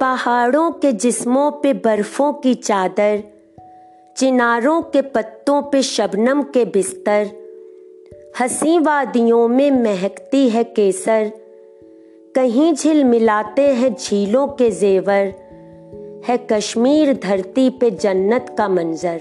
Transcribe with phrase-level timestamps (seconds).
[0.00, 3.22] पहाड़ों के जिस्मों पे बर्फों की चादर,
[4.16, 7.30] चिनारों के पत्तों पे शबनम के बिस्तर
[8.40, 11.30] हसी वादियों में महकती है केसर,
[12.34, 15.32] कहीं झिल मिलाते हैं झीलों के जेवर,
[16.28, 19.20] है कश्मीर धरती पे जन्नत का मंजर।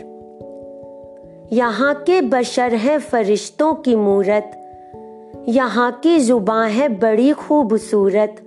[1.54, 4.62] यहाँ के बशर है फरिश्तों की मूरत,
[5.50, 8.42] यहाँ की ज़ुबान है बड़ी खूबसूरत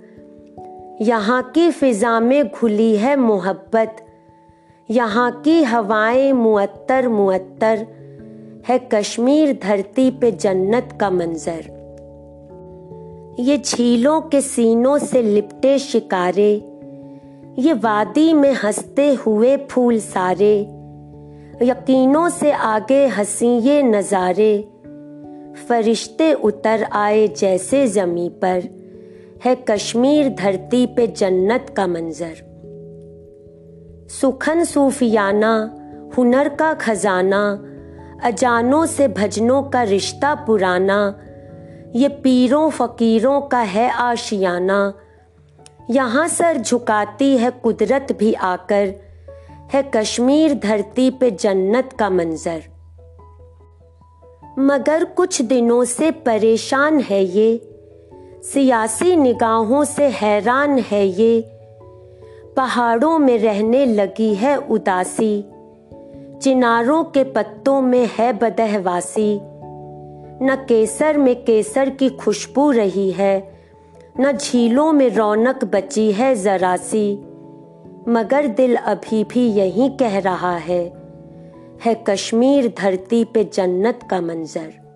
[1.01, 4.05] यहाँ की फिजा में घुली है मोहब्बत।
[4.91, 7.85] यहाँ की हवाएँ मुअत्तर मुअत्तर।
[8.67, 11.61] है कश्मीर धरती पे जन्नत का मंजर।
[13.39, 16.53] ये झीलों के सीनों से लिपटे शिकारे।
[17.59, 20.59] ये वादी में हँसते हुए फूल सारे।
[21.61, 24.67] यकीनों से आगे हँसी ये नज़ारे।
[25.69, 28.78] फरिश्ते उतर आए जैसे जमी पर।
[29.45, 32.35] है कश्मीर धरती पे जन्नत का मंजर।
[34.09, 35.75] सुखन सूफियाना,
[36.17, 37.63] हुनर का खजाना,
[38.23, 41.19] अजानों से भजनों का रिश्ता पुराना,
[41.95, 44.93] ये पीरों फकीरों का है आशियाना।
[45.89, 48.93] यहाँ सर झुकाती है कुदरत भी आकर,
[49.73, 52.63] है कश्मीर धरती पे जन्नत का मंजर।
[54.59, 57.78] मगर कुछ दिनों से परेशान है ये
[58.43, 61.51] सियासी निगाहों से हैरान है ये।
[62.57, 65.45] पहाड़ों में रहने लगी है उदासी।
[66.41, 69.39] चिनारों के पत्तों में है बदहवासी।
[70.41, 73.59] न केसर में केसर की खुशबू रही है,
[74.19, 77.15] न झीलों में रौनक बची है जरा सी
[78.07, 80.93] मगर दिल अभी भी यही कह रहा है
[81.85, 84.88] है कश्मीर धरती पे जन्नत का मंजर।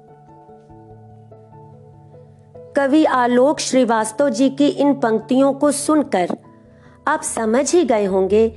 [2.76, 6.30] कवि आलोक श्रीवास्तव जी की इन पंक्तियों को सुनकर
[7.08, 8.50] आप समझ ही गए होंगे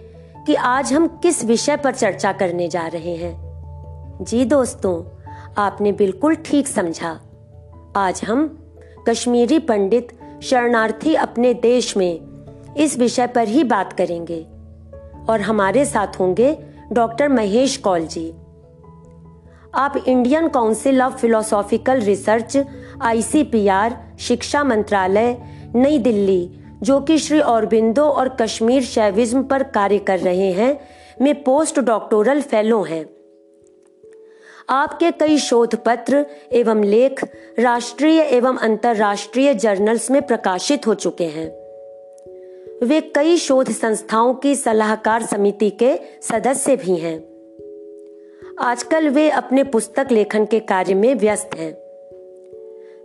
[0.47, 5.21] कि आज हम किस विषय पर चर्चा करने जा रहे हैं। जी दोस्तों,
[5.59, 7.21] आपने बिल्कुल ठीक समझा।
[7.97, 8.59] आज हम
[9.09, 10.09] कश्मीरी पंडित
[10.43, 12.21] शरणार्थी अपने देश में
[12.77, 14.47] इस विषय पर ही बात करेंगे
[15.29, 16.59] और हमारे साथ होंगे
[16.93, 18.31] डॉक्टर महेश कौल जी।
[19.75, 22.57] आप Indian council of philosophical research,
[23.03, 25.39] ICPR शिक्षा मंत्रालय,
[25.75, 26.51] नई दिल्ली,
[26.83, 30.81] जो कि श्री औरबिंदो और कश्मीर शैविज्म पर कार्य कर रहे हैं,
[31.21, 33.07] में पोस्ट डॉक्टोरल फेलो हैं।
[34.71, 37.25] आपके कई शोध पत्र एवं लेख
[37.59, 41.49] राष्ट्रीय एवं अंतर्राष्ट्रीय जर्नल्स में प्रकाशित हो चुके हैं।
[42.87, 47.25] वे कई शोध संस्थाओं की सलाहकार समिति के सदस्य भी हैं।
[48.61, 51.86] आजकल वे अपने पुस्तक लेखन के कार्य में व्यस्त हैं।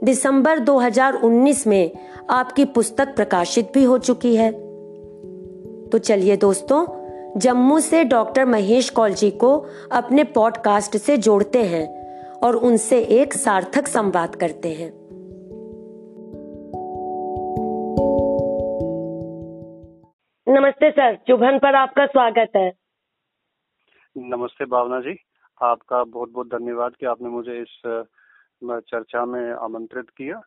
[0.04, 1.92] दिसंबर 2019 में
[2.30, 4.52] आपकी पुस्तक प्रकाशित भी हो चुकी है।
[5.90, 6.86] तो चलिए दोस्तों,
[7.40, 9.58] जम्मू से डॉक्टर महेश कौल जी को
[9.92, 11.86] अपने पॉडकास्ट से जोड़ते हैं
[12.32, 14.90] और उनसे एक सार्थक संवाद करते हैं।
[20.48, 22.72] नमस्ते सर, चुभन पर आपका स्वागत है।
[24.18, 25.16] नमस्ते भावना जी,
[25.62, 28.04] आपका बहुत बहुत धन्यवाद कि आपने मुझे इस
[28.64, 30.42] चर्चा में आमंत्रित किया।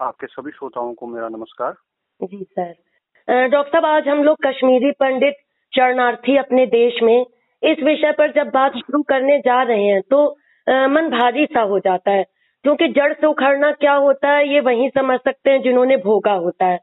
[0.00, 1.74] आपके सभी श्रोताओं को मेरा नमस्कार।
[2.22, 5.34] जी सर। डॉक्टर साहब, आज हम लोग कश्मीरी पंडित
[5.72, 7.26] शरणार्थी अपने देश में
[7.62, 11.78] इस विषय पर जब बात शुरू करने जा रहे हैं तो मन भारी सा हो
[11.78, 12.24] जाता है।
[12.64, 16.66] क्योंकि जड़ से उखड़ना क्या होता है, ये वही समझ सकते हैं जिन्होंने भोगा होता
[16.66, 16.78] है।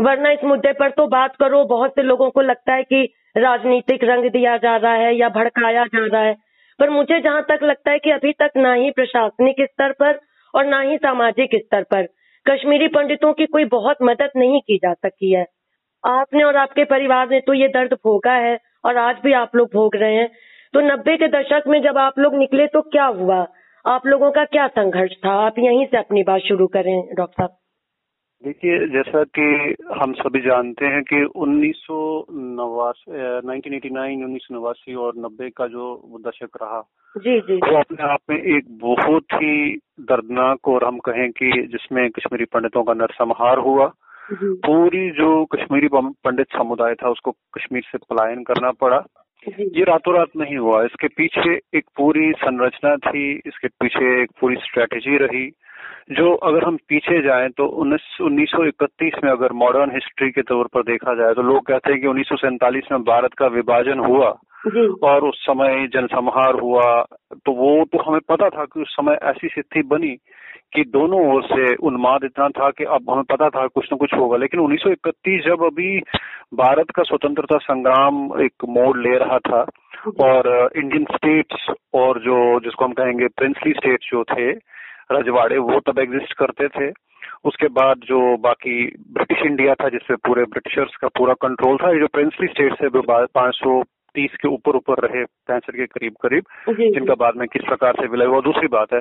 [0.00, 3.02] वरना इस मुद्दे पर तो बात करो, बहुत से लोगों को लगता है कि
[3.36, 6.36] राजनीतिक रंग दिया जा रहा है या भड़काया जा रहा है।
[6.78, 10.20] पर मुझे जहाँ तक लगता है कि अभी तक ना ही प्रशासनिक स्तर पर
[10.54, 12.06] और ना ही सामाजिक स्तर पर
[12.46, 15.46] कश्मीरी पंडितों की कोई बहुत मदद नहीं की जा सकी है।
[16.04, 19.68] आपने और आपके परिवार ने तो ये दर्द भोगा है और आज भी आप लोग
[19.74, 20.28] भोग रहे हैं।
[20.74, 23.46] तो नब्बे के दशक में जब आप लोग निकले तो क्या हुआ?
[23.84, 25.32] आप लोगों का क्या संघर्ष था?
[25.32, 27.56] आप यहीं से अपनी बात शुरू करें, डॉक्टर साहब।
[28.46, 32.26] देखिए जैसा कि हम सभी जानते हैं कि उन्नीस सौ
[34.52, 36.80] नवासी और नब्बे का जो दशक रहा
[37.16, 42.10] जी जी। वो अपने आप में एक बहुत ही दर्दनाक और हम कहें कि जिसमें
[42.10, 43.92] कश्मीरी पंडितों का नरसंहार हुआ।
[44.32, 49.04] पूरी जो कश्मीरी पंडित समुदाय था उसको कश्मीर से पलायन करना पड़ा।
[49.48, 54.56] ये रातों रात नहीं हुआ। इसके पीछे एक पूरी संरचना थी, इसके पीछे एक पूरी
[54.56, 55.46] स्ट्रेटेजी रही,
[56.12, 60.66] जो अगर हम पीछे जाएँ तो उन्नीस सौ इकतीस में अगर मॉडर्न हिस्ट्री के तौर
[60.74, 63.98] पर देखा जाए तो लोग कहते हैं कि उन्नीस सौ सैंतालीस में भारत का विभाजन
[63.98, 64.30] हुआ।
[65.04, 69.48] और उस समय जनसंहार हुआ तो वो तो हमें पता था कि उस समय ऐसी
[69.48, 70.16] स्थिति बनी
[70.74, 74.14] कि दोनों ओर से उन्माद इतना था कि अब हमें पता था कुछ न कुछ
[74.14, 75.98] होगा। लेकिन 1931 जब अभी
[76.54, 79.60] भारत का स्वतंत्रता संग्राम एक मोड़ ले रहा था
[80.24, 84.50] और इंडियन स्टेट्स और जो जिसको हम कहेंगे प्रिंसली स्टेट्स जो थे
[85.12, 86.92] रजवाड़े वो तब एग्जिस्ट करते थे।
[87.44, 92.00] उसके बाद जो बाकी ब्रिटिश इंडिया था जिसपे पूरे ब्रिटिशर्स का पूरा कंट्रोल था ये
[92.00, 92.88] जो प्रिंसली स्टेट्स है
[93.34, 93.82] पाँच सौ
[94.14, 98.06] तीस के ऊपर ऊपर रहे पैंसठ के करीब करीब जिनका बाद में किस प्रकार से
[98.06, 99.00] विलय हुआ दूसरी बात है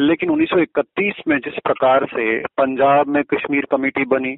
[0.00, 2.24] लेकिन 1931 में जिस प्रकार से
[2.58, 4.36] पंजाब में कश्मीर कमेटी बनी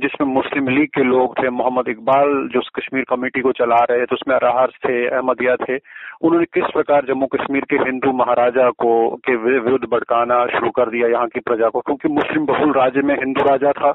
[0.00, 4.06] जिसमें मुस्लिम लीग के लोग थे मोहम्मद इकबाल जो उस कश्मीर कमेटी को चला रहे
[4.06, 5.76] थे उसमें अरहार थे अहमदिया थे
[6.22, 8.94] उन्होंने किस प्रकार जम्मू कश्मीर के हिंदू महाराजा को
[9.26, 13.14] के विरुद्ध भड़काना शुरू कर दिया यहाँ की प्रजा को क्योंकि मुस्लिम बहुल राज्य में
[13.14, 13.94] हिंदू राजा था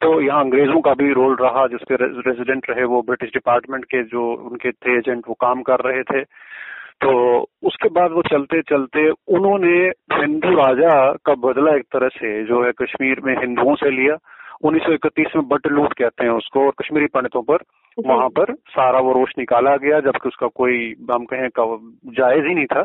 [0.00, 4.32] तो यहाँ अंग्रेज़ों का भी रोल रहा जिसके रेजिडेंट रहे वो ब्रिटिश डिपार्टमेंट के जो
[4.50, 6.22] उनके थे एजेंट वो काम कर रहे थे।
[7.02, 7.12] तो
[7.66, 9.76] उसके बाद वो चलते चलते उन्होंने
[10.14, 10.94] हिंदू राजा
[11.26, 14.16] का बदला एक तरह से जो है कश्मीर में हिंदुओं से लिया।
[14.64, 17.62] 1931 में बट लूट कहते हैं उसको और कश्मीरी पंडितों पर
[17.98, 20.76] वहाँ पर सारा वो रोष निकाला गया जबकि उसका कोई
[21.10, 21.48] हम कहें
[22.18, 22.84] जायज़ ही नहीं था।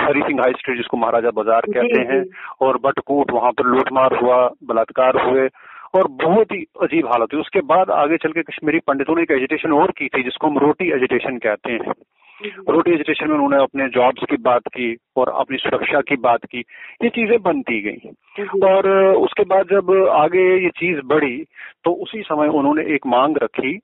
[0.00, 2.22] हरी सिंह हाई स्ट्रीट जिसको महाराजा बाज़ार कहते हैं
[2.66, 5.48] और बटकूट वहाँ पर लूटमार हुआ बलात्कार हुए।
[5.96, 9.30] और बहुत ही अजीब हालत हुई। उसके बाद आगे चल के कश्मीरी पंडितों ने एक
[9.30, 11.94] एजुटेशन और की थी जिसको हम रोटी एजुटेशन कहते हैं।
[12.68, 16.58] रोटी एजुटेशन में उन्होंने अपने जॉब्स की बात की और अपनी सुरक्षा की बात की।
[17.02, 18.10] ये चीज़ें बनती गई।
[18.64, 21.36] और उसके बाद जब आगे ये चीज़ बढ़ी
[21.84, 23.78] तो उसी समय उन्होंने एक मांग रखी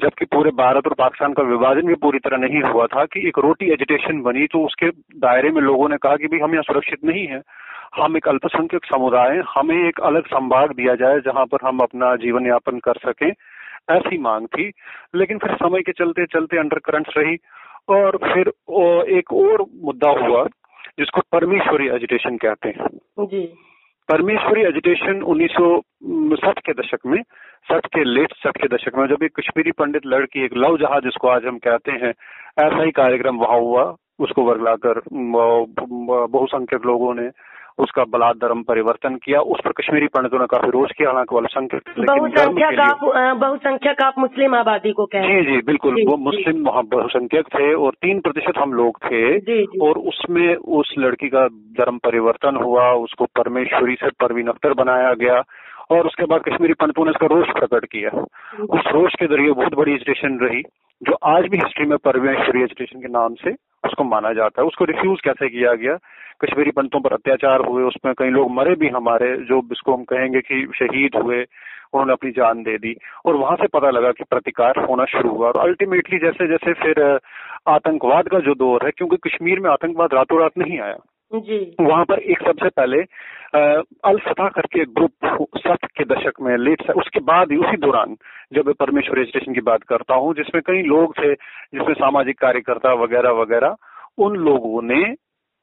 [0.00, 3.38] जबकि पूरे भारत और पाकिस्तान का विभाजन भी पूरी तरह नहीं हुआ था कि एक
[3.38, 7.04] रोटी एजुटेशन बनी तो उसके दायरे में लोगों ने कहा कि भाई हम यहाँ सुरक्षित
[7.04, 7.40] नहीं है।
[7.94, 12.46] हम एक अल्पसंख्यक समुदाय हमें एक अलग संभाग दिया जाए जहाँ पर हम अपना जीवन
[12.46, 13.30] यापन कर सकें
[13.90, 14.70] ऐसी मांग थी।
[15.14, 17.36] लेकिन फिर समय के चलते चलते अंडर करंट्स रही
[17.88, 18.48] और फिर
[19.18, 20.44] एक और मुद्दा हुआ
[20.98, 22.88] जिसको परमेश्वरी एजुटेशन कहते हैं।
[23.26, 23.46] जी।
[24.08, 27.22] परमेश्वरी एजुटेशन उन्नीस के दशक में
[27.70, 31.04] सठ के लेट सठ के दशक में जब एक कश्मीरी पंडित लड़की एक लव जहाज़
[31.04, 32.10] जिसको आज हम कहते हैं
[32.58, 35.00] ऐसा ही कार्यक्रम वहाँ हुआ उसको वर्गलाकर
[36.32, 37.28] बहुसंख्यक लोगों ने
[37.78, 41.82] उसका बलात् धर्म परिवर्तन किया उस पर कश्मीरी पंडितों ने काफ़ी रोज किया हालाँकि अल्पसंख्यक
[42.00, 43.00] बहुसंख्यक आप
[43.40, 48.20] बहुसंख्यक आप मुस्लिम आबादी को कह जी जी बिल्कुल वो मुस्लिम बहुसंख्यक थे और तीन
[48.20, 49.22] प्रतिशत हम लोग थे.
[49.80, 51.46] और उसमें उस लड़की का
[51.78, 55.42] धर्म परिवर्तन हुआ उसको परमेश्वरी से परवीन अख्तर बनाया गया
[55.90, 58.10] और उसके बाद कश्मीरी पंडितों ने इसका रोष प्रकट किया
[58.70, 60.62] उस रोष के ज़रिए बहुत बड़ी एजुटेशन रही
[61.02, 63.52] जो आज भी हिस्ट्री में परमेश्वरी एजुटेशन के नाम से
[63.84, 65.96] उसको माना जाता है उसको रिफ्यूज कैसे किया गया
[66.44, 70.40] कश्मीरी पंडितों पर अत्याचार हुए उसमें कई लोग मरे भी हमारे जो इसको हम कहेंगे
[70.40, 71.42] कि शहीद हुए
[71.94, 72.94] उन्होंने अपनी जान दे दी।
[73.26, 77.02] और वहाँ से पता लगा कि प्रतिकार होना शुरू हुआ। और अल्टीमेटली जैसे जैसे फिर
[77.68, 80.96] आतंकवाद का जो दौर है क्योंकि कश्मीर में आतंकवाद रातों रात नहीं आया।
[81.32, 82.98] जी। वहाँ पर एक सबसे पहले
[84.04, 88.14] अल फतह करके ग्रुप सठ के दशक में लेट उसके बाद ही उसी दौरान
[88.52, 91.32] जब मैं परमेश्वर रजिस्ट्रेशन की बात करता हूँ जिसमें कई लोग थे
[91.74, 93.76] जिसमें सामाजिक कार्यकर्ता वगैरह वगैरह
[94.18, 95.02] उन लोगों ने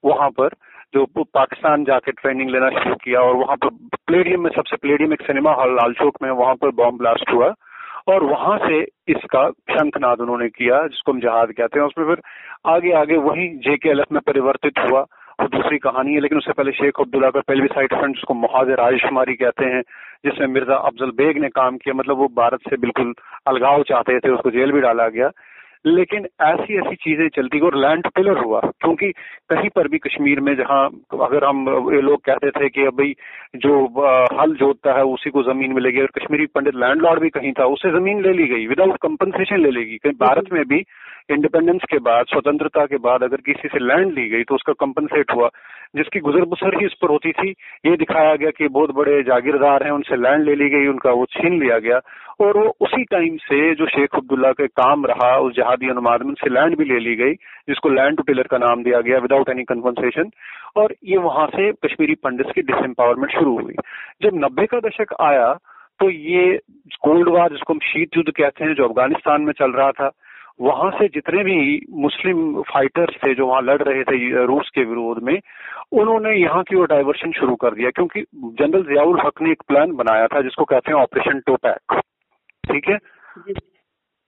[0.04, 0.56] वहाँ पर
[0.94, 3.70] जो पाकिस्तान जाके ट्रेनिंग लेना शुरू किया और वहाँ पर
[4.08, 7.54] प्लेडियम में, सबसे प्लेडियम एक सिनेमा हॉल लाल चौक में वहाँ पर बॉम्ब ब्लास्ट हुआ
[8.08, 12.22] और वहाँ से इसका शंखनाद उन्होंने किया, जिसको हम जहाज़ कहते हैं। उसमें फिर
[12.66, 15.06] आगे आगे वही जेके एल में परिवर्तित हुआ
[15.42, 18.70] वो दूसरी कहानी है, लेकिन उससे पहले शेख अब्दुल्ला का पहले साइड फ्रंट जिसको मुहाज
[18.80, 19.82] राजकुमारी कहते हैं,
[20.26, 23.14] जिसमें मिर्ज़ा अफजल बेग ने काम किया। मतलब वो भारत से बिल्कुल
[23.48, 25.30] अलगाव चाहते थे, उसको जेल भी डाला गया।
[25.86, 29.12] लेकिन ऐसी ऐसी चीज़ें चलती और लैंड पिलर हुआ, क्योंकि
[29.50, 30.86] कहीं पर भी कश्मीर में जहाँ
[31.22, 33.14] अगर हम ये लोग कहते थे कि भाई
[33.58, 33.74] जो
[34.40, 37.92] हल जोतता है, उसी को ज़मीन मिलेगी, और कश्मीरी पंडित लैंडलॉर्ड भी कहीं था उससे
[38.00, 40.84] ज़मीन ले ली गई विदाउट कंपनसेशन ले लेगी कहीं भारत में भी
[41.32, 45.32] इंडिपेंडेंस के बाद, स्वतंत्रता के बाद अगर किसी से लैंड ली गई तो उसका कंपनसेट
[45.32, 45.50] हुआ,
[45.96, 47.50] जिसकी गुजर बसर ही इस पर होती थी।
[47.86, 51.26] ये दिखाया गया कि बहुत बड़े जागीरदार हैं, उनसे लैंड ले ली गई, उनका वो
[51.32, 52.00] छीन लिया गया
[52.40, 56.50] और वो उसी टाइम से जो शेख अब्दुल्ला के काम रहा, उस जहादी अनुमान उनसे
[56.50, 57.34] लैंड भी ले ली गई,
[57.68, 60.30] जिसको लैंड टू टिलर का नाम दिया गया विदाउट एनी कन्फनसेशन
[60.78, 63.76] और ये वहाँ से कश्मीरी पंडित की डिसम्पावरमेंट शुरू हुई।
[64.24, 65.54] जब नब्बे का दशक आया
[66.00, 66.60] तो ये
[67.04, 70.10] कोल्ड वार जिसको हम शीत युद्ध कहते हैं, जो अफ़गानिस्तान में चल रहा था,
[70.62, 75.24] वहाँ से जितने भी मुस्लिम फाइटर्स थे, जो वहाँ लड़ रहे थे, रूस के विरोध
[75.24, 75.40] में,
[75.92, 79.92] उन्होंने यहाँ की ओर डाइवर्शन शुरू कर दिया, क्योंकि जनरल जियाउल हक ने एक प्लान
[79.92, 82.02] बनाया था, जिसको कहते हैं ऑपरेशन टोपैक
[82.74, 82.96] ठीक है?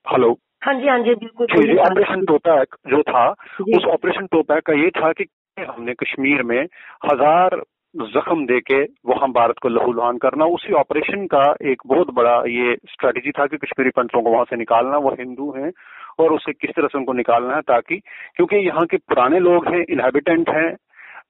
[0.05, 0.31] हेलो
[0.63, 3.29] हाँ जी हाँ जी बिल्कुल ऑपरेशन टोपैक जो था
[3.69, 5.25] उस ऑपरेशन टोपैक का ये था कि
[5.57, 6.61] हमने कश्मीर में
[7.05, 7.61] हज़ार
[7.95, 12.75] जख्म दे के वहाँ भारत को लहूलुहान करना उसी ऑपरेशन का एक बहुत बड़ा ये
[12.87, 15.71] स्ट्रेटेजी था कि कश्मीरी पंडितों को वहाँ से निकालना वो हिंदू हैं
[16.19, 17.99] और उसे किस तरह से उनको निकालना है ताकि
[18.35, 20.69] क्योंकि यहाँ के पुराने लोग हैं इनहेबिटेंट हैं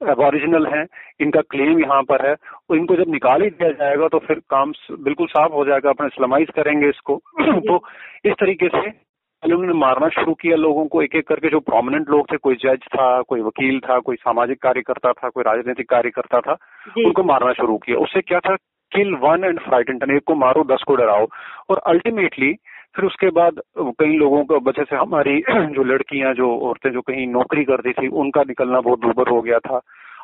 [0.02, 0.86] ओरिजिनल हैं
[1.22, 2.36] इनका क्लेम यहाँ पर है।
[2.74, 6.50] इनको जब निकाल ही दिया जाएगा तो फिर काम बिल्कुल साफ़ हो जाएगा अपने इस्लामाइज
[6.56, 7.84] करेंगे इसको। तो
[8.26, 9.06] इस तरीके से
[9.44, 12.80] उन्होंने मारना शुरू किया लोगों को एक एक करके जो प्रोमिनेंट लोग थे कोई जज
[12.96, 16.58] था कोई वकील था कोई सामाजिक कार्यकर्ता था कोई राजनीतिक कार्यकर्ता था
[16.98, 18.56] उनको मारना शुरू किया। उससे क्या था?
[18.92, 21.28] किल वन एंड फ्राइटेंट एक को मारो दस को डराओ।
[21.70, 22.56] और अल्टीमेटली
[22.96, 23.60] फिर उसके बाद
[24.00, 25.40] कई लोगों को वजह से हमारी
[25.76, 29.60] जो लड़कियाँ जो औरतें जो कहीं नौकरी करती थी उनका निकलना बहुत दूबर हो गया
[29.60, 29.82] था।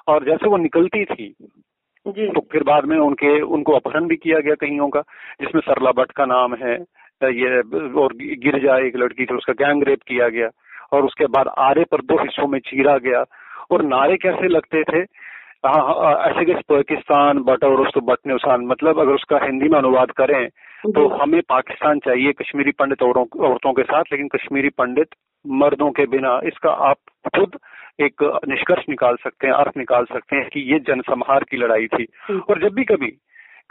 [0.08, 1.34] और जैसे वो निकलती थी
[2.06, 5.02] जी। तो फिर बाद में उनके उनको अपहरण भी किया गया कईयों का
[5.42, 6.74] जिसमें सरला भट्ट का नाम है
[7.24, 7.60] ये
[8.02, 8.14] और
[8.44, 10.50] गिर जाए एक लड़की थी उसका गैंग रेप किया गया
[10.94, 13.24] और उसके बाद आरे पर दो हिस्सों में चीरा गया।
[13.72, 15.00] और नारे कैसे लगते थे?
[15.66, 19.70] हाँ, हाँ, ऐसे कि पाकिस्तान बट और उसको बट ने उसान मतलब अगर उसका हिंदी
[19.70, 20.50] में अनुवाद करें
[20.88, 25.08] तो हमें पाकिस्तान चाहिए कश्मीरी पंडित औरतों के साथ लेकिन कश्मीरी पंडित
[25.46, 26.98] मर्दों के बिना इसका आप
[27.36, 27.58] खुद
[28.00, 32.06] एक निष्कर्ष निकाल सकते हैं अर्थ निकाल सकते हैं कि ये जनसंहार की लड़ाई थी।
[32.32, 33.14] और जब भी कभी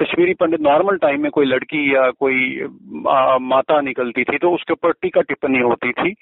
[0.03, 2.61] कश्मीरी पंडित नॉर्मल टाइम में कोई लड़की या कोई
[3.09, 6.15] आ, माता निकलती थी तो उसके ऊपर टीका टिप्पणी होती थी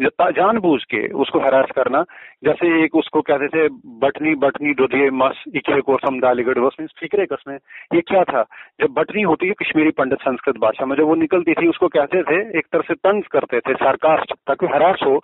[0.00, 2.02] जानबूझ के उसको हरास करना।
[2.44, 5.80] जैसे एक उसको कहते थे बटनी बटनी डोधिए मस इके
[6.20, 7.56] दालीगढ़ बस मीन फिक्रे कसमें।
[7.94, 8.42] ये क्या था?
[8.80, 12.22] जब बटनी होती है कश्मीरी पंडित संस्कृत भाषा में जब वो निकलती थी उसको कहते
[12.22, 15.20] थे एक तरह से तंज करते थे सरकास्ट ताकि हरास हो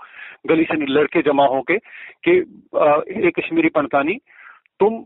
[0.46, 1.76] गली से लड़के जमा होके
[2.24, 2.36] कि
[3.28, 4.14] एक कश्मीरी पंडतानी
[4.80, 5.04] तुम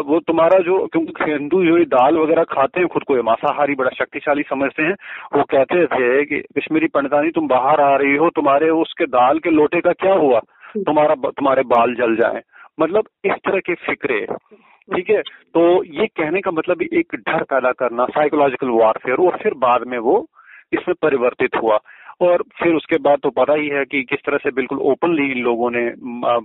[0.00, 4.42] वो तुम्हारा जो, क्योंकि हिंदू जो दाल वगैरह खाते हैं, खुद को मांसाहारी बड़ा शक्तिशाली
[4.42, 4.94] समझते हैं,
[5.36, 9.50] वो कहते थे कि कश्मीरी पंडितानी तुम बाहर आ रही हो, तुम्हारे उसके दाल के
[9.50, 10.40] लोटे का क्या हुआ?
[10.76, 12.42] तुम्हारा तुम्हारे बाल जल जाए।
[12.80, 14.26] मतलब इस तरह के फिक्रे।
[14.94, 15.22] ठीक है?
[15.54, 19.98] तो ये कहने का मतलब एक डर पैदा करना साइकोलॉजिकल वारफेयर और फिर बाद में
[19.98, 20.26] वो
[20.72, 21.78] इसमें परिवर्तित हुआ।
[22.20, 25.38] और फिर उसके बाद तो पता ही है कि किस तरह से बिल्कुल ओपनली इन
[25.38, 25.90] लोगों ने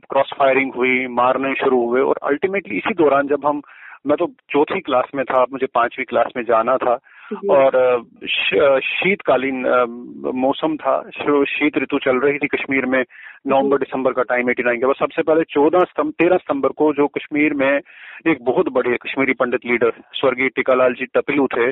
[0.09, 3.61] क्रॉस फायरिंग हुई मारने शुरू हुए और अल्टीमेटली इसी दौरान जब हम
[4.07, 6.99] मैं तो चौथी क्लास में था मुझे पांचवी क्लास में जाना था
[7.49, 7.75] और
[8.81, 9.61] शीतकालीन
[10.35, 11.01] मौसम था
[11.43, 13.03] शीत ऋतु चल रही थी कश्मीर में
[13.48, 16.93] नवंबर दिसंबर का टाइम एटी नाइन के बाद सबसे पहले चौदह स्तंभ तेरह सितंबर को
[16.93, 17.79] जो कश्मीर में
[18.27, 21.69] एक बहुत बड़े कश्मीरी पंडित लीडर स्वर्गीय टिकालाल जी टपिलू थे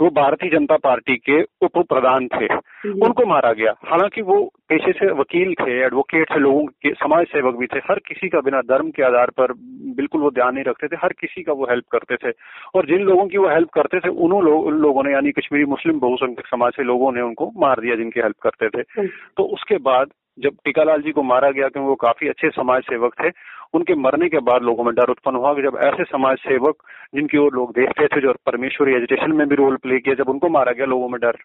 [0.00, 2.46] वो भारतीय जनता पार्टी के उप प्रधान थे
[2.90, 7.56] उनको मारा गया। हालाँकि वो पेशे से वकील थे एडवोकेट थे लोगों के समाज सेवक
[7.56, 9.52] भी थे। हर किसी का बिना धर्म के आधार पर
[9.96, 12.32] बिल्कुल वो ध्यान नहीं रखते थे। हर किसी का वो हेल्प करते थे।
[12.74, 16.46] और जिन लोगों की वो हेल्प करते थे लो, लोगों ने यानी कश्मीरी मुस्लिम बहुसंख्यक
[16.46, 20.06] समाज से लोगों ने उनको मार दिया जिनकी हेल्प करते थे। तो उसके बाद
[20.38, 23.30] जब टीकालाल जी को मारा गया क्योंकि वो काफ़ी अच्छे समाज सेवक थे
[23.74, 26.82] उनके मरने के बाद लोगों में डर उत्पन्न हुआ कि जब ऐसे समाज सेवक
[27.14, 30.48] जिनकी ओर लोग देखते थे जो परमेश्वरी एजुटेशन में भी रोल प्ले किया जब उनको
[30.48, 31.38] मारा गया लोगों में डर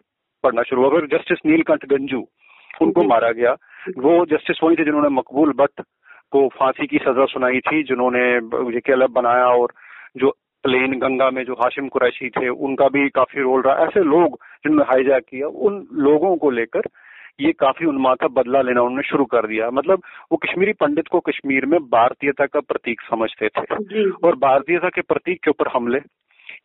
[0.44, 2.20] पड़ना शुरू हुआ। फिर जस्टिस नीलकंठ गंजू
[2.82, 3.52] उनको मारा गया।
[3.98, 5.80] वो जस्टिस वही थे जिन्होंने मकबूल भट्ट
[6.32, 8.24] को फांसी की सजा सुनाई थी जिन्होंने
[8.74, 9.72] ये क्लब बनाया और
[10.16, 10.30] जो
[10.64, 14.84] प्लेन गंगा में जो हाशिम कुरैशी थे उनका भी काफ़ी रोल रहा। ऐसे लोग जिन्होंने
[14.84, 16.88] हाईजैक किया उन लोगों को लेकर
[17.40, 20.02] ये काफ़ी उन्मादा बदला लेना उन्होंने शुरू कर दिया। मतलब
[20.32, 25.42] वो कश्मीरी पंडित को कश्मीर में भारतीयता का प्रतीक समझते थे। और भारतीयता के प्रतीक
[25.44, 25.98] के ऊपर हमले।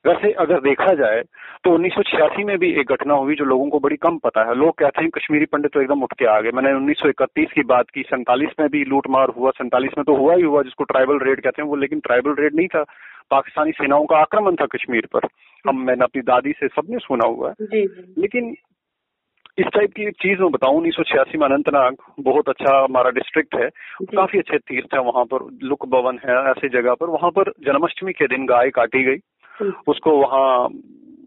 [0.08, 1.22] वैसे अगर देखा जाए
[1.64, 4.74] तो 1986 में भी एक घटना हुई जो लोगों को बड़ी कम पता है। लोग
[4.78, 8.02] कहते हैं कश्मीरी पंडित तो एकदम उठ के आ गए। मैंने 1931 की बात की
[8.02, 11.62] सैंतालीस में भी लूटमार हुआ। सैंतालीस में तो हुआ ही हुआ जिसको ट्राइबल रेड कहते
[11.62, 12.84] हैं वो लेकिन ट्राइबल रेड नहीं था।
[13.32, 15.28] पाकिस्तानी सेनाओं का आक्रमण था कश्मीर पर।
[15.70, 17.68] हम मैंने अपनी दादी से सबने सुना हुआ है।
[18.18, 18.56] लेकिन
[19.58, 23.56] इस टाइप की चीज़ मैं बताऊँ उन्नीस सौ छियासी में अनंतनाग बहुत अच्छा हमारा डिस्ट्रिक्ट
[23.56, 23.70] है।
[24.16, 28.14] काफ़ी अच्छे तीर्थ है वहाँ पर लुक भवन है ऐसी जगह पर। वहाँ पर जन्माष्टमी
[28.14, 29.18] के दिन गाय काटी गई।
[29.88, 30.70] उसको वहाँ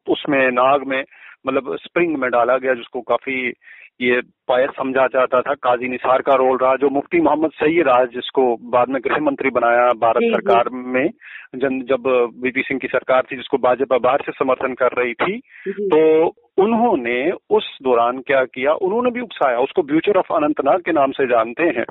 [0.09, 1.03] उसमें नाग में
[1.47, 3.53] मतलब स्प्रिंग में डाला गया जिसको काफ़ी
[4.01, 8.09] ये पायस समझा जाता था काजी निसार का रोल रहा जो मुफ्ती मोहम्मद सैयद आज
[8.09, 11.09] जिसको बाद में गृह मंत्री बनाया भारत सरकार में
[11.55, 12.09] जन जब
[12.43, 17.33] बीपी सिंह की सरकार थी जिसको भाजपा बाहर से समर्थन कर रही थी तो उन्होंने
[17.51, 18.73] उस दौरान क्या किया?
[18.73, 21.85] उन्होंने भी उकसाया। उसको फ्यूचर ऑफ़ अनंतनाग के नाम से जानते हैं।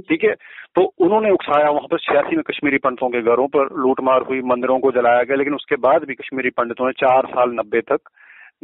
[0.00, 0.34] ठीक है?
[0.74, 4.78] तो उन्होंने उकसाया वहाँ पर छियासी में कश्मीरी पंडितों के घरों पर। लूटमार हुई मंदिरों
[4.78, 7.98] को जलाया गया लेकिन उसके बाद भी कश्मीरी पंडितों ने चार साल नब्बे तक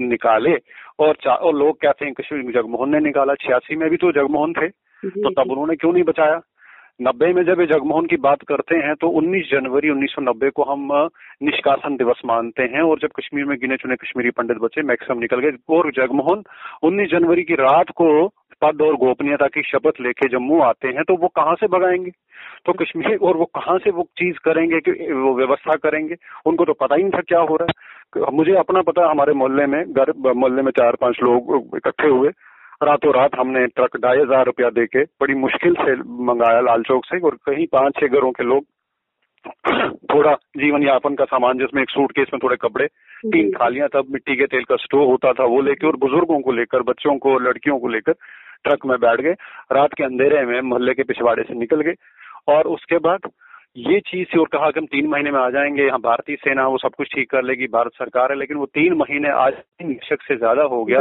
[0.00, 0.56] निकाले
[0.98, 4.68] और और लोग कहते हैं कश्मीर जगमोहन ने निकाला। छियासी में भी तो जगमोहन थे।
[5.08, 6.40] तो तब उन्होंने क्यों नहीं बचाया?
[7.02, 10.88] नब्बे में जब ये जगमोहन की बात करते हैं तो 19 जनवरी 1990 को हम
[11.42, 15.40] निष्कासन दिवस मानते हैं और जब कश्मीर में गिने चुने कश्मीरी पंडित बचे, मैक्सिमम निकल
[15.40, 16.42] गए। और जगमोहन
[16.82, 18.28] 19 जनवरी की रात को
[18.62, 22.10] पद और गोपनीयता की शपथ लेके जम्मू आते हैं तो वो कहाँ से भगाएँगे?
[22.66, 26.14] तो कश्मीर और वो कहाँ से वो चीज़ करेंगे कि वो व्यवस्था करेंगे?
[26.46, 29.66] उनको तो पता ही नहीं था क्या हो रहा है। मुझे अपना पता हमारे मोहल्ले
[29.66, 32.30] में, घर, मोहल्ले में चार पाँच लोग इकट्ठे हुए।
[32.80, 37.04] रातों रात हमने ट्रक ढाई हज़ार रुपया दे के बड़ी मुश्किल से मंगाया लाल चौक
[37.04, 38.64] से और कहीं पाँच छह घरों के लोग
[40.12, 42.86] थोड़ा जीवन यापन का सामान जिसमें एक सूट केस में थोड़े कपड़े
[43.26, 46.52] तीन थालियाँ तब मिट्टी के तेल का स्टोव होता था वो लेके और बुज़ुर्गों को
[46.52, 48.12] लेकर बच्चों को लड़कियों को लेकर
[48.64, 49.34] ट्रक में बैठ गए।
[49.72, 51.94] रात के अंधेरे में मोहल्ले के पिछवाड़े से निकल गए।
[52.48, 53.30] और उसके बाद
[53.78, 56.66] ये चीज़ थी और कहा कि हम तीन महीने में आ जाएँगे यहाँ भारतीय सेना
[56.66, 59.92] वो सब कुछ ठीक कर लेगी भारत सरकार है लेकिन वो तीन महीने आज तीन
[59.94, 61.00] दशक से ज़्यादा हो गया।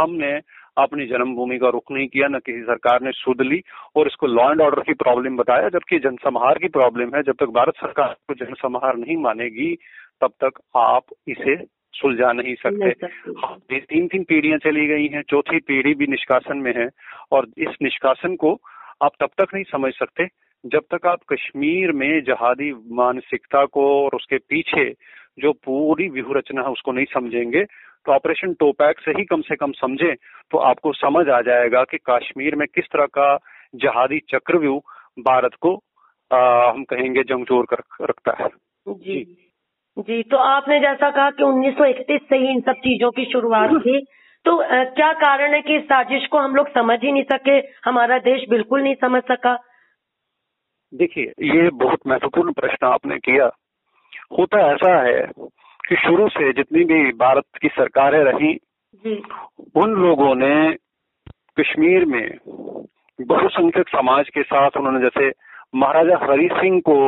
[0.00, 0.32] हमने
[0.76, 3.62] अपनी जन्मभूमि का रुख नहीं किया न किसी सरकार ने सुध ली
[3.96, 7.46] और इसको लॉ एंड ऑर्डर की प्रॉब्लम बताया जबकि जनसंहार की प्रॉब्लम है। जब तक
[7.46, 9.74] भारत सरकार को जनसंहार नहीं मानेगी
[10.20, 11.56] तब तक आप इसे
[11.94, 16.72] सुलझा नहीं सकते। हाँ, तीन तीन पीढ़ियाँ चली गई हैं। चौथी पीढ़ी भी निष्कासन में
[16.76, 16.88] है
[17.32, 18.58] और इस निष्कासन को
[19.02, 20.26] आप तब तक नहीं समझ सकते
[20.64, 24.90] जब तक आप कश्मीर में जहादी मानसिकता को और उसके पीछे
[25.38, 27.64] जो पूरी व्यूह रचना है उसको नहीं समझेंगे
[28.06, 30.12] तो ऑपरेशन टोपैक से ही कम से कम समझे
[30.50, 33.36] तो आपको समझ आ जाएगा कि कश्मीर में किस तरह का
[33.74, 34.80] जहादी चक्रव्यूह
[35.18, 35.74] भारत को
[36.30, 38.48] आ, हम कहेंगे जंगजोर कर रखता है।
[38.88, 39.22] जी।
[39.98, 43.98] जी। तो आपने जैसा कहा कि 1931 से ही इन सब चीज़ों की शुरुआत थी
[44.44, 47.58] तो आ, क्या कारण है कि इस साजिश को हम लोग समझ ही नहीं सके
[47.84, 49.56] हमारा देश बिल्कुल नहीं समझ सका?
[50.92, 53.50] देखिए ये बहुत महत्वपूर्ण प्रश्न आपने किया।
[54.38, 55.20] होता ऐसा है
[55.88, 58.52] कि शुरू से जितनी भी भारत की सरकारें रही
[59.76, 60.54] उन लोगों ने
[61.60, 62.36] कश्मीर में
[63.18, 65.30] बहुसंख्यक समाज के साथ उन्होंने जैसे
[65.74, 66.98] महाराजा हरी सिंह को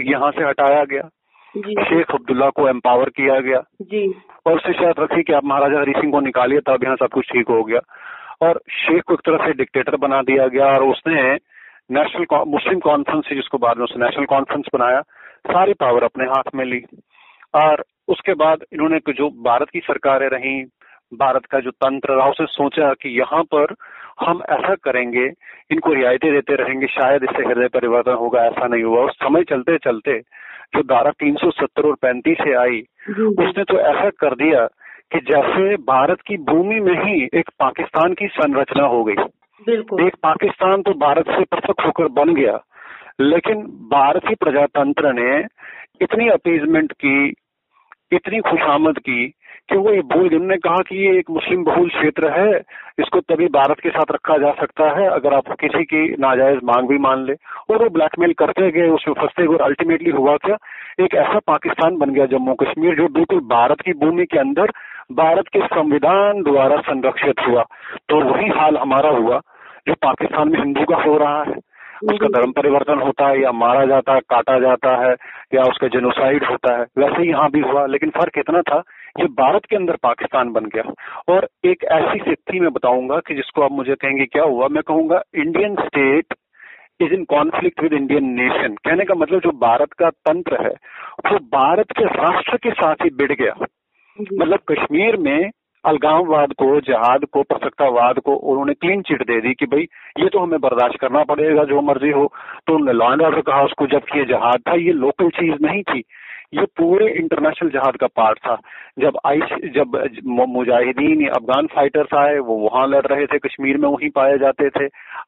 [0.00, 1.08] यहाँ से हटाया गया
[1.54, 4.06] शेख अब्दुल्ला को एम्पावर किया गया। जी।
[4.46, 7.30] और उससे शायद रखी कि आप महाराजा हरी सिंह को निकालिए तब यहाँ सब कुछ
[7.32, 7.80] ठीक हो गया।
[8.42, 11.22] और शेख को एक तरह से डिक्टेटर बना दिया गया और उसने
[11.90, 15.00] नेशनल मुस्लिम कॉन्फ्रेंस जिसको बाद में उसने नेशनल कॉन्फ्रेंस बनाया
[15.48, 16.80] सारी पावर अपने हाथ में ली।
[17.54, 20.62] और उसके बाद इन्होंने जो भारत की सरकारें रही
[21.14, 23.74] भारत का जो तंत्र रहा उसने सोचा कि यहाँ पर
[24.20, 25.24] हम ऐसा करेंगे
[25.70, 29.76] इनको रियायतें देते रहेंगे शायद इससे हृदय परिवर्तन होगा ऐसा नहीं हुआ। उस समय चलते
[29.78, 30.18] चलते
[30.74, 32.80] जो धारा 370 और 35 से आई
[33.26, 34.66] उसने तो ऐसा कर दिया
[35.12, 39.16] कि जैसे भारत की भूमि में ही एक पाकिस्तान की संरचना हो गई।
[40.06, 42.58] एक पाकिस्तान तो भारत से पृथक होकर बन गया
[43.20, 43.60] लेकिन
[43.92, 45.44] भारतीय प्रजातंत्र ने
[46.00, 47.34] इतनी अपीजमेंट की
[48.12, 49.34] इतनी खुशामद की
[49.70, 52.62] कि वो ये भूल, जिनने कहा कि ये एक मुस्लिम बहुल क्षेत्र है,
[52.98, 56.88] इसको तभी भारत के साथ रखा जा सकता है, अगर आप किसी की नाजायज मांग
[56.88, 57.32] भी मान ले।
[57.70, 60.56] और वो ब्लैकमेल करते गए उसमें फंसते गए और अल्टीमेटली हुआ क्या?
[61.00, 64.72] एक ऐसा पाकिस्तान बन गया जम्मू कश्मीर, जो बिल्कुल भारत की भूमि के अंदर
[65.12, 67.64] भारत के संविधान द्वारा संरक्षित हुआ।
[68.08, 69.40] तो वही हाल हमारा हुआ,
[69.88, 71.54] जो पाकिस्तान में हिंदू का हो रहा है।
[72.04, 75.12] उसका धर्म परिवर्तन होता है या मारा जाता है काटा जाता है
[75.54, 78.82] या उसका जेनोसाइड होता है वैसे यहाँ भी हुआ लेकिन फ़र्क इतना था
[79.20, 80.92] ये भारत के अंदर पाकिस्तान बन गया।
[81.28, 84.68] और एक ऐसी स्थिति में बताऊँगा कि जिसको आप मुझे कहेंगे क्या हुआ?
[84.68, 86.34] मैं कहूँगा Indian state
[87.00, 90.74] is in conflict with Indian nation कहने का मतलब जो भारत का तंत्र है
[91.26, 93.54] वो भारत के राष्ट्र के साथ ही बिड़ गया।
[94.18, 95.50] मतलब कश्मीर में
[95.84, 100.38] अलगाववाद को, जहाद को, प्रसक्तावाद को उन्होंने क्लीन चिट दे दी कि भाई, ये तो
[100.38, 102.32] हमें बर्दाश्त करना पड़ेगा, जो मर्ज़ी हो।
[102.66, 106.04] तो लॉ एंड ऑर्डर कहा, उसको जबकि ये जहाद था, ये लोकल चीज़ नहीं थी।
[106.52, 108.56] ये पूरे इंटरनेशनल जहाद का पार्ट था।
[108.98, 109.40] जब आई
[109.76, 109.96] जब
[110.48, 114.86] मुजाहिदीन अफगान फाइटर्स आए वो वहाँ लड़ रहे थे कश्मीर में वहीं पाए जाते थे।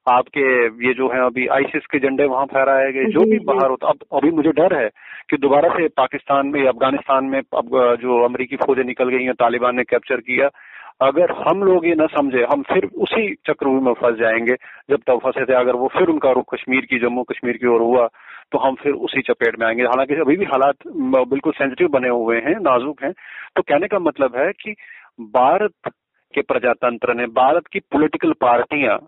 [0.08, 0.44] आपके
[0.86, 4.04] ये जो है अभी आईसिस के झंडे वहाँ फहराए गए जो भी बाहर होता अब
[4.12, 4.88] अभी मुझे डर है
[5.30, 9.76] कि दोबारा से पाकिस्तान में अफ़गानिस्तान में अब जो अमरीकी फौजें निकल गई हैं तालिबान
[9.76, 10.48] ने कैप्चर किया
[11.00, 14.54] अगर हम लोग ये न समझे हम फिर उसी चक्रव्यूह में फंस जाएँगे
[14.90, 17.80] जब तब फंसे थे अगर वो फिर उनका रुख कश्मीर की जम्मू कश्मीर की ओर
[17.80, 18.08] हुआ
[18.52, 20.86] तो हम फिर उसी चपेट में आएँगे। हालाँकि अभी भी हालात
[21.28, 23.12] बिल्कुल सेंसिटिव बने हुए हैं नाजुक हैं।
[23.56, 24.74] तो कहने का मतलब है कि
[25.34, 25.90] भारत
[26.34, 28.98] के प्रजातंत्र ने भारत की पॉलिटिकल पार्टियाँ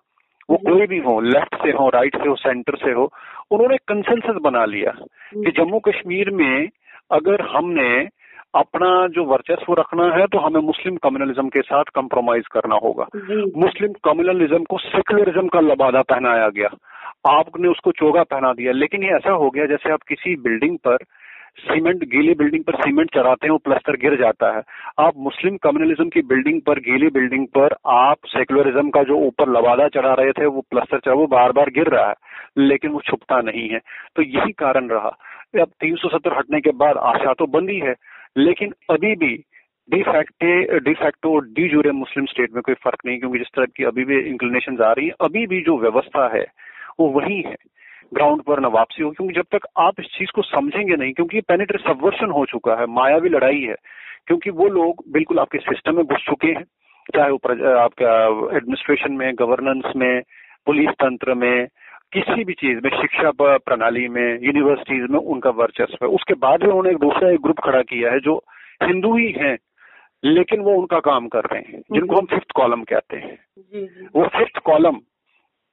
[0.48, 3.05] वो कोई भी हो लेफ़्ट से हो राइट से हो सेंटर से हो
[3.51, 4.90] उन्होंने कंसेंसस बना लिया
[5.35, 6.68] कि जम्मू कश्मीर में
[7.12, 7.88] अगर हमने
[8.55, 13.07] अपना जो वर्चस्व रखना है तो हमें मुस्लिम कम्युनलिज्म के साथ कंप्रोमाइज करना होगा।
[13.57, 16.68] मुस्लिम कम्युनलिज्म को सेकुलरिज्म का लबादा पहनाया गया।
[17.29, 21.05] आपने उसको चोगा पहना दिया। लेकिन ये ऐसा हो गया, जैसे आप किसी बिल्डिंग पर
[21.59, 24.62] सीमेंट, गीली बिल्डिंग पर सीमेंट चढ़ाते हैं, वो प्लस्तर गिर जाता है।
[24.99, 29.88] आप मुस्लिम कम्युनलिज्म की बिल्डिंग पर, गीली बिल्डिंग पर, आप सेकुलरिज्म का जो ऊपर लवादा
[29.88, 32.14] चढ़ा रहे थे, वो प्लस्तर चढ़ा, वो बार बार गिर रहा है,
[32.59, 33.81] लेकिन वो छुपता नहीं है।
[34.17, 35.17] तो यही कारण रहा।
[35.61, 37.95] अब तीन सौ सत्तर हटने के बाद आशा तो बंदी है
[38.37, 39.35] लेकिन अभी भी
[39.88, 40.95] de facto de
[41.55, 44.83] de jure Muslim state में कोई फ़र्क नहीं, क्योंकि जिस तरह की अभी भी इंक्लिनेशन
[44.83, 46.45] आ रही है, अभी भी जो व्यवस्था है
[47.00, 47.56] वो वही है।
[48.14, 51.37] ग्राउंड पर न वापसी हो क्योंकि जब तक आप इस चीज़ को समझेंगे नहीं क्योंकि
[51.37, 53.74] ये पेनिट्रेट सबवर्शन हो चुका है मायावी लड़ाई है
[54.26, 56.64] क्योंकि वो लोग बिल्कुल आपके सिस्टम में घुस चुके हैं
[57.14, 57.37] चाहे वो
[57.76, 58.14] आपका
[58.56, 60.22] एडमिनिस्ट्रेशन में गवर्नेंस में
[60.66, 61.66] पुलिस तंत्र में
[62.12, 66.66] किसी भी चीज़ में शिक्षा प्रणाली में यूनिवर्सिटीज में उनका वर्चस्व है। उसके बाद भी
[66.66, 68.37] उन्होंने एक दूसरा एक ग्रुप खड़ा किया है जो
[68.82, 69.56] हिंदू ही हैं
[70.22, 73.38] लेकिन वो उनका काम कर रहे हैं जिनको हम फिफ्थ कॉलम कहते हैं।
[74.16, 74.96] वो फिफ्थ कॉलम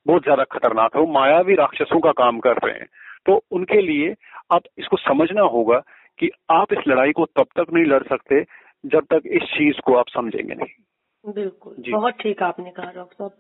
[0.06, 2.88] बहुत ज़्यादा खतरनाक है। वो मायावी राक्षसों का काम कर रहे हैं।
[3.26, 4.14] तो उनके लिए
[4.54, 5.80] आप इसको समझना होगा
[6.20, 8.44] कि आप इस लड़ाई को तब तक नहीं लड़ सकते
[8.84, 13.32] जब तक इस चीज़ को आप समझेंगे नहीं। बिल्कुल। बहुत ठीक आपने कहा डॉक्टर साहब।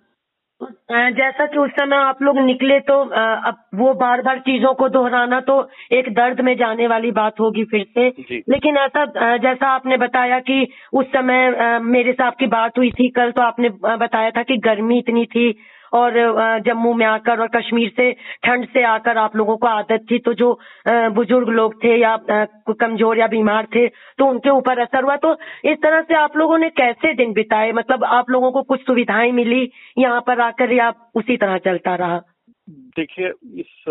[1.16, 2.94] जैसा कि उस समय आप लोग निकले तो
[3.44, 5.58] अब वो बार बार चीज़ों को दोहराना तो
[5.92, 8.08] एक दर्द में जाने वाली बात होगी फिर से।
[8.50, 9.06] लेकिन ऐसा
[9.38, 13.70] जैसा आपने बताया कि उस समय मेरे से आपकी बात हुई थी कल तो आपने
[13.98, 15.50] बताया था कि गर्मी इतनी थी
[15.96, 16.14] और
[16.66, 18.12] जम्मू में आकर और कश्मीर से,
[18.44, 20.52] ठंड से आकर आप लोगों को आदत थी। तो जो
[20.88, 25.34] बुज़ुर्ग लोग थे या कमज़ोर या बीमार थे तो उनके ऊपर असर हुआ। तो
[25.66, 27.72] इस तरह से आप लोगों ने कैसे दिन बिताए?
[27.72, 32.22] मतलब आप लोगों को कुछ सुविधाएँ मिली यहाँ पर आकर या उसी तरह चलता रहा?
[32.68, 33.28] देखिए,
[33.60, 33.84] इस,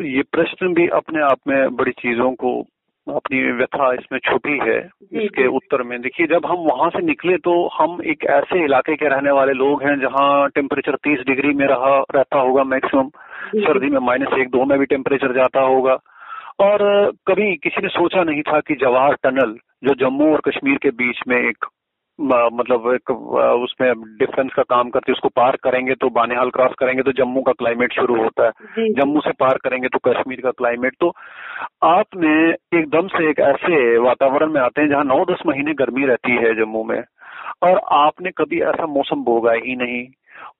[0.00, 2.60] ये प्रश्न भी अपने आप में बड़ी चीज़ों को
[3.08, 4.78] अपनी व्यथा इसमें छुपी है
[5.12, 9.08] इसके उत्तर में। देखिए जब हम वहाँ से निकले तो हम एक ऐसे इलाके के
[9.08, 13.08] रहने वाले लोग हैं जहाँ टेम्परेचर 30 डिग्री में रहा रहता होगा मैक्सिमम
[13.56, 15.98] सर्दी में माइनस एक दो में भी टेम्परेचर जाता होगा।
[16.60, 16.78] और
[17.26, 21.20] कभी किसी ने सोचा नहीं था कि जवाहर टनल जो जम्मू और कश्मीर के बीच
[21.28, 21.66] में एक
[22.24, 27.02] मतलब एक उसमें डिफेंस का काम करती है उसको पार करेंगे तो बानेहाल क्रॉस करेंगे
[27.02, 30.96] तो जम्मू का क्लाइमेट शुरू होता है। जम्मू से पार करेंगे तो कश्मीर का क्लाइमेट।
[31.00, 31.12] तो
[31.84, 32.34] आपने
[32.78, 36.54] एकदम से एक ऐसे वातावरण में आते हैं जहाँ नौ दस महीने गर्मी रहती है
[36.54, 37.00] जम्मू में
[37.62, 40.04] और आपने कभी ऐसा मौसम भोगा ही नहीं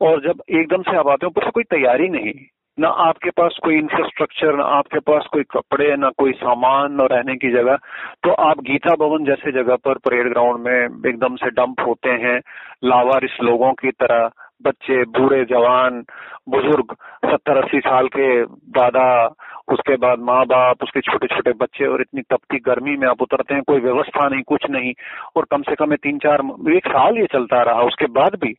[0.00, 2.32] और जब एकदम से आप आते हो कोई तैयारी नहीं।
[2.80, 7.34] ना आपके पास कोई इंफ्रास्ट्रक्चर ना आपके पास कोई कपड़े, ना कोई सामान, ना रहने
[7.34, 7.76] की जगह।
[8.24, 12.40] तो आप गीता भवन जैसे जगह पर परेड ग्राउंड में एकदम से डंप होते हैं।
[12.84, 14.30] लावारिस लोगों की तरह,
[14.62, 16.04] बच्चे, बूढ़े जवान,
[16.48, 19.34] बुज़ुर्ग, सत्तर अस्सी साल के दादा
[19.68, 23.54] उसके बाद माँ बाप उसके छोटे छोटे बच्चे और इतनी तपती गर्मी में आप उतरते
[23.54, 24.92] हैं कोई व्यवस्था नहीं कुछ नहीं।
[25.36, 26.42] और कम से कम तीन चार
[26.76, 28.52] एक साल ये चलता रहा उसके बाद भी।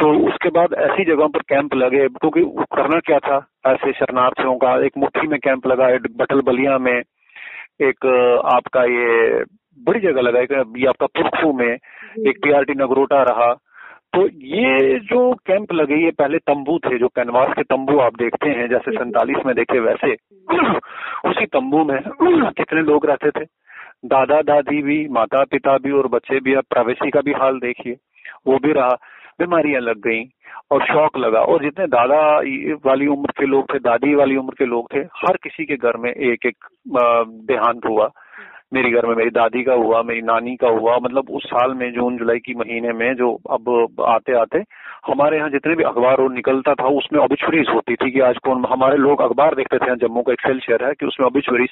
[0.00, 3.44] तो उसके बाद ऐसी जगहों पर कैंप लगे क्योंकि तो करना क्या था?
[3.66, 6.96] ऐसे शरणार्थियों का एक मुट्ठी में कैंप लगा बटल बलिया में
[7.82, 8.06] एक
[8.54, 9.42] आपका ये
[9.78, 13.52] बड़ी जगह लगा ये आपका पुरखू में एक टीआरटी नगरोटा रहा।
[14.14, 18.50] तो ये जो कैंप लगे ये पहले तंबू थे जो कैनवास के तंबू आप देखते
[18.50, 20.12] हैं जैसे सैतालीस में देखे वैसे
[21.30, 21.98] उसी तंबू में
[22.58, 23.44] कितने लोग रहते थे।
[24.06, 27.96] दादा दादी भी माता पिता भी और बच्चे भी अब प्राइवेसी का भी हाल देखिए
[28.46, 28.94] वो भी रहा
[29.38, 30.22] बीमारियाँ लग गई
[30.70, 32.20] और शौक लगा। और जितने दादा
[32.86, 35.96] वाली उम्र के लोग थे दादी वाली उम्र के लोग थे हर किसी के घर
[35.96, 36.56] में एक एक
[37.50, 38.08] देहांत हुआ।
[38.74, 41.92] मेरी घर में, मेरी दादी का हुआ, मेरी नानी का हुआ मतलब उस साल में,
[41.92, 44.58] जून, जुलाई की महीने में जो अब आते आते
[45.06, 48.64] हमारे यहाँ जितने भी अखबार और निकलता था, उसमें ऑबिचुरीज होती थी कि आज कौन,
[48.70, 51.68] हमारे लोग अखबार देखते थे जम्मू का एक सेल शहर है कि उसमें ऑबिचुरीज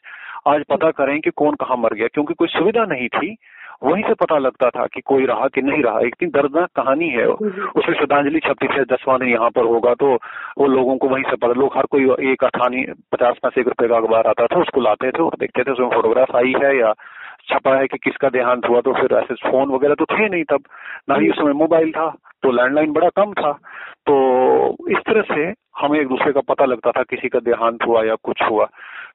[0.47, 3.37] आज पता करें कि कौन कहाँ मर गया, क्योंकि कोई सुविधा नहीं थी।
[3.83, 7.27] वहीं से पता लगता था कि कोई रहा कि नहीं रहा। इतनी दर्दनाक कहानी है।
[7.27, 10.13] उसमें श्रद्धांजलि छपती थी दसवां दिन यहाँ पर होगा तो
[10.59, 13.89] वो लोगों को वहीं से पता लोग हर कोई एक अठानी पचास पैसे एक रुपए
[13.89, 16.93] का अखबार आता था उसको लाते थे और देखते थे उसमें फोटोग्राफ आई है या
[17.49, 20.63] छपा है कि किसका देहांत हुआ तो फिर ऐसे फ़ोन वगैरह तो थे नहीं तब।
[21.09, 22.09] ना ही उस समय मोबाइल था
[22.43, 23.53] तो लैंडलाइन बड़ा कम था।
[24.07, 24.15] तो
[24.91, 28.15] इस तरह से हमें एक दूसरे का पता लगता था किसी का देहांत हुआ या
[28.23, 28.69] कुछ हुआ।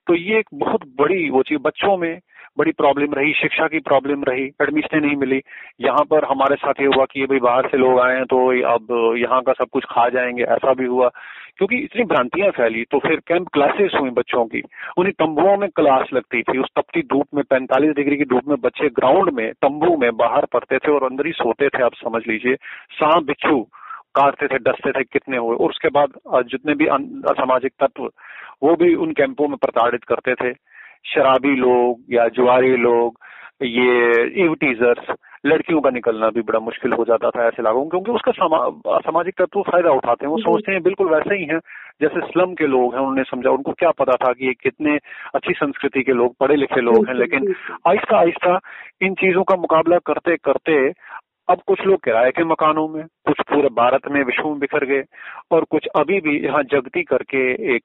[0.07, 2.19] तो ये एक बहुत बड़ी वो चीज़ बच्चों में
[2.57, 5.41] बड़ी प्रॉब्लम रही, शिक्षा की प्रॉब्लम रही एडमिशन नहीं मिली।
[5.81, 9.15] यहाँ पर हमारे साथ ये हुआ कि भाई बाहर से लोग आए हैं तो अब
[9.17, 11.09] यहाँ का सब कुछ खा जाएँगे, ऐसा भी हुआ।
[11.57, 14.61] क्योंकि इतनी भ्रांतियाँ फैली तो फिर कैंप क्लासेस हुई बच्चों की।
[14.97, 18.57] उन्हीं तंबुओं में क्लास लगती थी, उस तपती धूप में, पैंतालीस डिग्री की धूप में
[18.61, 22.21] बच्चे ग्राउंड में, तंबू में बाहर पढ़ते थे और अंदर ही सोते थे, आप समझ
[22.27, 22.55] लीजिए।
[22.93, 23.61] सांप, बिच्छू
[24.15, 26.09] काटते थे, डसते थे कितने हुए। और उसके बाद,
[26.45, 28.09] जितने भी असामाजिक तत्व,
[28.63, 33.19] वो भी उन कैंपों में प्रताड़ित करते थे। शराबी लोग या जुआरी लोग
[33.63, 38.31] ये इवटीजर्स लड़कियों का निकलना भी बड़ा मुश्किल हो जाता था ऐसे लागू क्योंकि उसका
[38.31, 41.59] समा, सामाजिक तत्व फ़ायदा उठाते हैं। वो सोचते हैं बिल्कुल वैसे ही हैं
[42.01, 44.97] जैसे स्लम के लोग हैं उन्होंने समझा उनको क्या पता था कि ये कितने
[45.35, 47.53] अच्छी संस्कृति के लोग पढ़े लिखे लोग हैं लेकिन
[47.87, 48.59] आहिस्ता आहिस्ता
[49.01, 50.89] इन चीज़ों का मुकाबला करते करते
[51.49, 55.03] अब कुछ लोग किराए के मकानों में, कुछ पूरे भारत में विश्व में बिखर गए
[55.51, 57.83] और कुछ अभी भी यहाँ जगती करके एक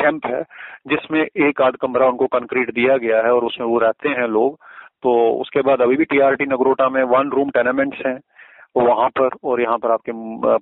[0.00, 0.42] कैंप है,
[0.86, 4.58] जिसमें एक आध कमरा उनको कंक्रीट दिया गया है और उसमें वो रहते हैं लोग।
[5.02, 8.18] तो उसके बाद अभी भी टीआरटी नगरोटा में वन रूम टेनामेंट्स हैं।
[8.74, 10.12] वहाँ पर और यहाँ पर आपके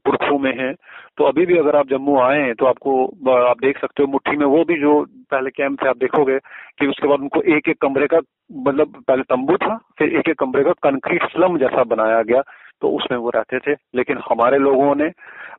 [0.04, 0.72] पुरखू में है।
[1.18, 2.92] तो अभी भी अगर आप जम्मू आए हैं तो आपको
[3.32, 6.86] आप देख सकते हो मुट्ठी में वो भी जो पहले कैंप थे, आप देखोगे कि
[6.86, 8.18] उसके बाद उनको एक एक कमरे का
[8.50, 12.42] मतलब पहले तंबू था, फिर एक एक कमरे का कंक्रीट स्लम जैसा बनाया गया
[12.82, 15.08] तो उसमें वो रहते थे। लेकिन हमारे लोगों ने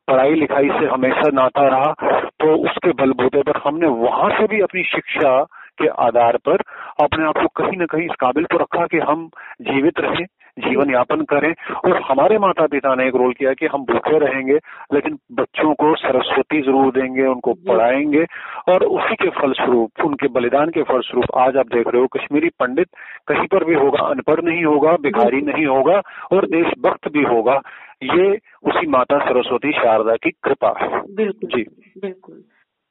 [0.08, 1.94] पढ़ाई लिखाई से हमेशा नाता रहा
[2.40, 5.32] तो उसके बलबूते पर हमने वहाँ से भी अपनी शिक्षा
[5.80, 6.62] के आधार पर
[7.04, 9.30] अपने आप को कहीं ना कहीं इस काबिल को रखा कि हम
[9.62, 10.26] जीवित रहें।
[10.60, 11.54] जीवन यापन करें
[11.86, 14.58] और हमारे माता पिता ने एक रोल किया कि हम भूखे रहेंगे
[14.94, 18.26] लेकिन बच्चों को सरस्वती ज़रूर देंगे उनको पढ़ाएँगे
[18.70, 22.88] और उसी के फलस्वरूप उनके बलिदान के फलस्वरूप आज आप देख रहे हो कश्मीरी पंडित
[23.28, 27.60] कहीं पर भी होगा अनपढ़ नहीं होगा भिखारी नहीं होगा और देशभक्त भी होगा।
[28.04, 28.28] ये
[28.64, 31.64] उसी माता सरस्वती शारदा की कृपा। है बिल्कुल जी।
[32.02, 32.44] बिल्कुल।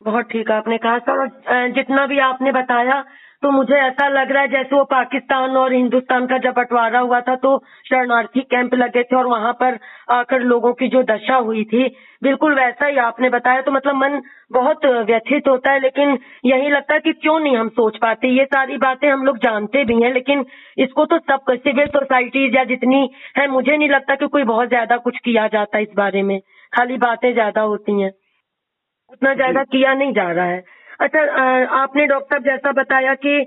[0.02, 1.26] बहुत ठीक आपने कहा सर
[1.68, 3.04] जितना भी आपने बताया
[3.42, 7.20] तो मुझे ऐसा लग रहा है जैसे वो पाकिस्तान और हिंदुस्तान का जब बंटवारा हुआ
[7.20, 9.78] था तो शरणार्थी कैंप लगे थे और वहाँ पर
[10.10, 11.84] आकर लोगों की जो दशा हुई थी
[12.22, 14.20] बिल्कुल वैसा ही आपने बताया। तो मतलब मन
[14.52, 18.28] बहुत व्यथित होता है लेकिन यही लगता है कि क्यों नहीं हम सोच पाते?
[18.28, 20.44] ये सारी बातें हम लोग जानते भी हैं लेकिन
[20.78, 24.96] इसको तो सब सिविल सोसाइटीज या जितनी है मुझे नहीं लगता कि कोई बहुत ज़्यादा
[24.98, 26.38] कुछ किया जाता है इस बारे में।
[26.72, 28.10] खाली बातें ज़्यादा होती हैं।
[29.12, 30.62] उतना ज़्यादा किया नहीं जा रहा है।
[31.00, 31.20] अच्छा
[31.74, 33.38] आपने डॉक्टर जैसा बताया कि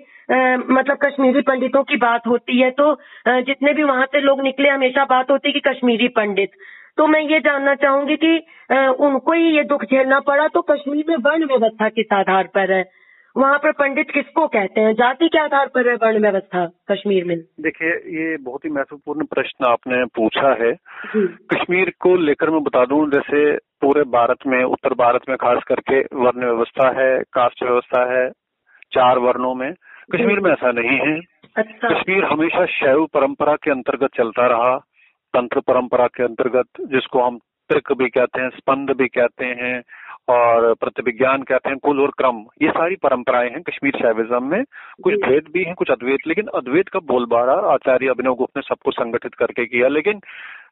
[0.72, 2.94] मतलब कश्मीरी पंडितों की बात होती है तो
[3.28, 6.52] जितने भी वहाँ से लोग निकले हमेशा बात होती है कि कश्मीरी पंडित।
[6.98, 8.38] तो मैं ये जानना चाहूँगी कि
[9.02, 12.84] उनको ही ये दुख झेलना पड़ा तो कश्मीर में वर्ण व्यवस्था किस आधार पर है?
[13.36, 14.94] वहाँ पर पंडित किसको कहते हैं?
[14.94, 17.38] जाति के आधार पर है वर्ण व्यवस्था कश्मीर में?
[17.62, 20.72] देखिए ये बहुत ही महत्वपूर्ण प्रश्न आपने पूछा है।
[21.54, 23.44] कश्मीर को लेकर मैं बता दूँ जैसे
[23.82, 28.30] पूरे भारत में उत्तर भारत में खास करके वर्ण व्यवस्था है कास्ट व्यवस्था है
[28.94, 29.74] चार वर्णों में।
[30.16, 31.20] कश्मीर में ऐसा नहीं है।
[31.56, 34.78] अच्छा। कश्मीर हमेशा शैव परंपरा के अंतर्गत चलता रहा
[35.34, 37.40] तंत्र परंपरा के अंतर्गत जिसको हम
[37.70, 39.82] त्रिक भी कहते हैं स्पंद भी कहते हैं
[40.30, 44.64] और प्रतिविज्ञान कहते हैं कुल और क्रम। ये सारी परंपराएँ हैं कश्मीर शैविज्म में।
[45.04, 48.92] कुछ भेद भी हैं कुछ अद्वैत। लेकिन अद्वैत का बोलबारा आचार्य अभिनव गुप्त ने सबको
[48.92, 50.20] संगठित करके किया। लेकिन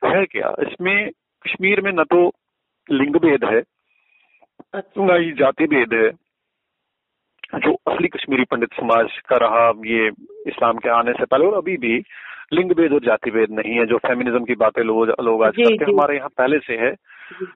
[0.06, 1.10] है क्या इसमें
[1.48, 2.32] कश्मीर में न तो
[2.91, 3.60] लिंग भेद है
[4.73, 6.10] अच्छा। न ही जाति भेद है।
[7.60, 10.08] जो असली कश्मीरी पंडित समाज का रहा ये
[10.47, 11.97] इस्लाम के आने से पहले और अभी भी
[12.54, 15.84] लिंग भेद और जाति भेद नहीं है जो फेमिनिज्म की बातें लोग लोग आज करते
[15.84, 16.93] हैं हमारे यहाँ पहले से है।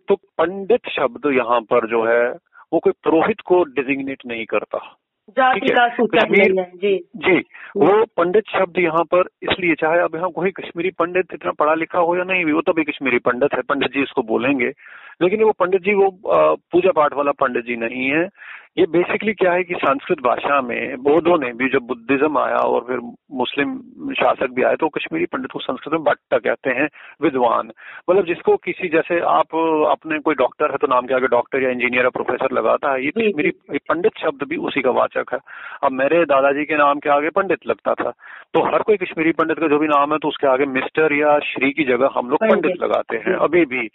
[0.08, 2.24] तो पंडित शब्द यहाँ पर जो है
[2.74, 4.80] वो कोई पुरोहित को डिजिग्नेट नहीं करता।
[5.38, 5.88] जाति का
[6.76, 7.38] जी। जी
[7.78, 12.00] वो पंडित शब्द यहाँ पर इसलिए चाहे अब यहाँ कोई कश्मीरी पंडित इतना पढ़ा लिखा
[12.00, 14.72] हो या नहीं भी वो तो भी कश्मीरी पंडित है पंडित जी इसको बोलेंगे।
[15.22, 18.28] लेकिन वो पंडित जी वो पूजा पाठ वाला पंडित जी नहीं है।
[18.78, 22.82] ये बेसिकली क्या है कि संस्कृत भाषा में बौद्धों ने भी जब बुद्धिज्म आया और
[22.84, 23.00] फिर
[23.34, 23.74] मुस्लिम
[24.14, 26.88] शासक भी आए तो कश्मीरी पंडित को संस्कृत में भट्ट कहते हैं
[27.22, 27.70] विद्वान।
[28.10, 29.56] मतलब जिसको किसी जैसे आप
[29.90, 33.04] अपने कोई डॉक्टर है तो नाम के आगे डॉक्टर या इंजीनियर या प्रोफेसर लगाता है
[33.06, 33.52] ये कश्मीरी
[33.90, 35.40] पंडित शब्द भी उसी का वाचक है।
[35.84, 38.12] अब मेरे दादाजी के नाम के आगे पंडित लगता था।
[38.54, 41.38] तो हर कोई कश्मीरी पंडित का जो भी नाम है तो उसके आगे मिस्टर या
[41.46, 43.88] श्री की जगह हम लोग पंडित लगाते हैं अभी भी।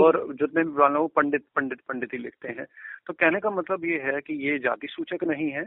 [0.00, 2.66] और जितने भी वालों पंडित पंडित पंडित ही लिखते हैं।
[3.06, 5.66] तो कहने का मतलब ये है कि ये जाति सूचक नहीं है।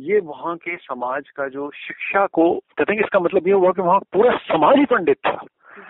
[0.00, 3.82] ये वहाँ के समाज का जो शिक्षा को कहते हैं इसका मतलब ये हुआ कि
[3.82, 5.38] वहाँ पूरा समाज ही पंडित था।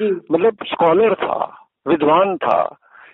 [0.02, 1.38] मतलब स्कॉलर था
[1.86, 2.58] विद्वान था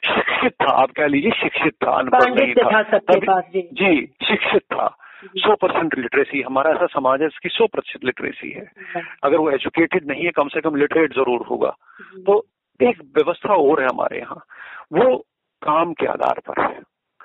[0.05, 4.87] शिक्षित था आप कह लीजिए शिक्षित था अनपढ़ नहीं था। जी। शिक्षित था।
[5.39, 8.65] सौ परसेंट लिटरेसी हमारा ऐसा समाज है इसकी सौ प्रतिशत लिटरेसी है।
[9.23, 11.71] अगर वो एजुकेटेड नहीं है कम से कम लिटरेट ज़रूर होगा।
[12.27, 12.45] तो
[12.83, 14.43] एक व्यवस्था और है हमारे यहाँ।
[14.93, 15.17] वो
[15.63, 16.81] काम के आधार पर है।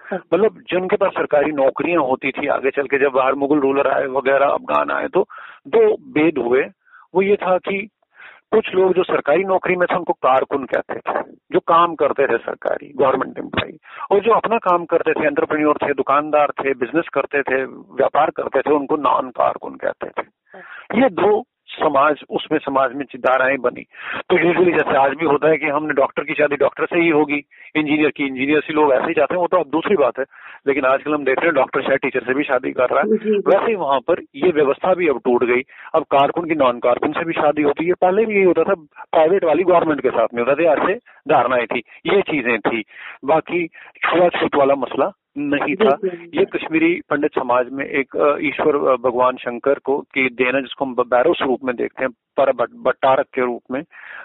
[0.06, 3.88] हाँ। मतलब जिनके पास सरकारी नौकरियाँ होती थी आगे चल के जब बाहर मुगल रूलर
[3.88, 5.28] आए वगैरह अफगान आए तो
[5.68, 5.82] दो
[6.14, 6.64] भेद हुए।
[7.16, 7.88] वो ये था कि
[8.52, 12.38] कुछ लोग जो सरकारी नौकरी में थे उनको कारकुन कहते थे जो काम करते थे
[12.38, 13.72] सरकारी गवर्नमेंट एम्प्लॉय
[14.12, 17.64] और जो अपना काम करते थे एंटरप्रेन्योर थे दुकानदार थे बिज़नेस करते थे
[17.96, 23.06] व्यापार करते थे उनको नॉन कारकुन कहते थे। हाँ। ये दो समाज उसमें समाज में
[23.18, 23.82] धाराएँ बनी।
[24.30, 27.10] तो यूजुअली जैसे आज भी होता है कि हमने डॉक्टर की शादी डॉक्टर से ही
[27.10, 27.42] होगी।
[27.76, 30.26] इंजीनियर की इंजीनियर से लोग ऐसे ही चाहते हैं वो तो अब दूसरी बात है।
[30.68, 33.38] लेकिन आजकल हम देख रहे हैं डॉक्टर शायद टीचर से भी शादी कर रहा है।
[33.48, 35.62] वैसे ही वहाँ पर ये व्यवस्था भी अब टूट गई।
[35.96, 38.74] अब कारकुन की नॉन कारकुन से भी शादी होती है। पहले भी यही होता था
[38.74, 40.94] प्राइवेट वाली गवर्नमेंट के साथ में होता था। ऐसे
[41.30, 42.84] धारणाएँ थी ये चीज़ें थी।
[43.26, 43.68] बाकी
[44.04, 45.98] छुआछूत वाला मसला नहीं था।
[46.34, 51.42] ये कश्मीरी पंडित समाज में एक ईश्वर भगवान शंकर को की देना जिसको हम बैरोस
[51.42, 52.52] रूप में देखते हैं पर
[52.86, 53.82] भट्टारक के रूप में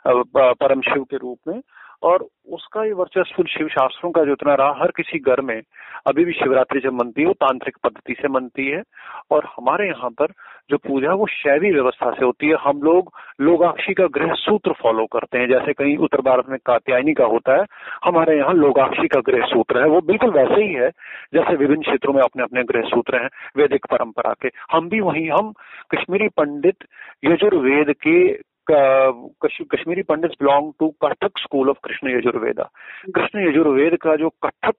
[0.09, 1.61] परम शिव के रूप में।
[2.03, 5.63] और उसका ये वर्चस्व शिव शास्त्रों का जो इतना रहा, हर किसी घर में
[6.07, 8.83] अभी भी शिवरात्रि जब मनती है, वो तांत्रिक पद्धति से मनती है।
[9.31, 10.27] और हमारे यहाँ पर
[10.71, 15.07] जो पूजा वो शैवी व्यवस्था से होती है। हम लोग लोगाक्षी का गृह सूत्र फॉलो
[15.07, 17.67] करते हैं। जैसे कहीं उत्तर भारत में कात्यायनी का होता है,
[18.05, 20.91] हमारे यहाँ लोगाक्षी का गृह सूत्र है। वो बिल्कुल वैसे ही है,
[21.35, 25.29] जैसे विभिन्न क्षेत्रों में अपने अपने गृह सूत्र हैं, वैदिक परंपरा के। हम भी वही,
[25.29, 25.53] हम
[25.95, 26.77] कश्मीरी पंडित
[27.25, 32.69] यजुर्वेद के Kashmiri Pandit belong to Kathak school of Krishna Yajurveda
[33.15, 34.75] Krishna Yajurveda का जो कथक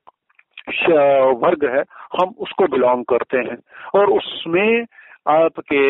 [1.44, 3.58] वर्ग है हम उसको बिलोंग करते हैं।
[3.96, 4.86] और उसमें
[5.30, 5.82] आपके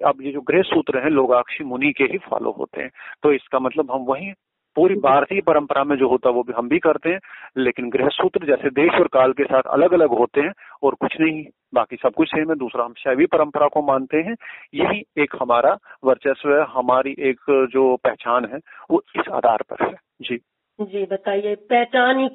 [0.00, 2.90] अब ये जो गृह सूत्र हैं लोगाक्षी मुनि के ही फॉलो होते हैं।
[3.22, 4.32] तो इसका मतलब हम वही
[4.78, 7.20] पूरी भारतीय परंपरा में जो होता है वो भी हम भी करते हैं
[7.58, 11.16] लेकिन गृह सूत्र जैसे देश और काल के साथ अलग अलग होते हैं और कुछ
[11.20, 14.34] नहीं बाकी सब कुछ सेम है दूसरा हम शैवी परंपरा को मानते हैं।
[14.74, 18.58] यही एक हमारा वर्चस्व है हमारी एक जो पहचान है
[18.90, 20.36] वो इस आधार पर है। जी।
[20.80, 22.28] जी बताइए पहचान ही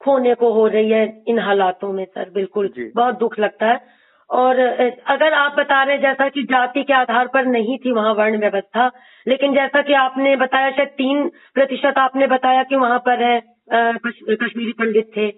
[0.00, 3.99] खोने को हो रही है इन हालातों में सर बिल्कुल बहुत दुख लगता है।
[4.30, 4.58] और
[5.06, 8.90] अगर आप बता रहे जैसा कि जाति के आधार पर नहीं थी वहाँ वर्ण व्यवस्था
[9.26, 13.40] लेकिन जैसा कि आपने बताया शायद तीन प्रतिशत आपने बताया कि वहाँ पर है
[13.72, 15.30] कश्मीरी पंडित थे।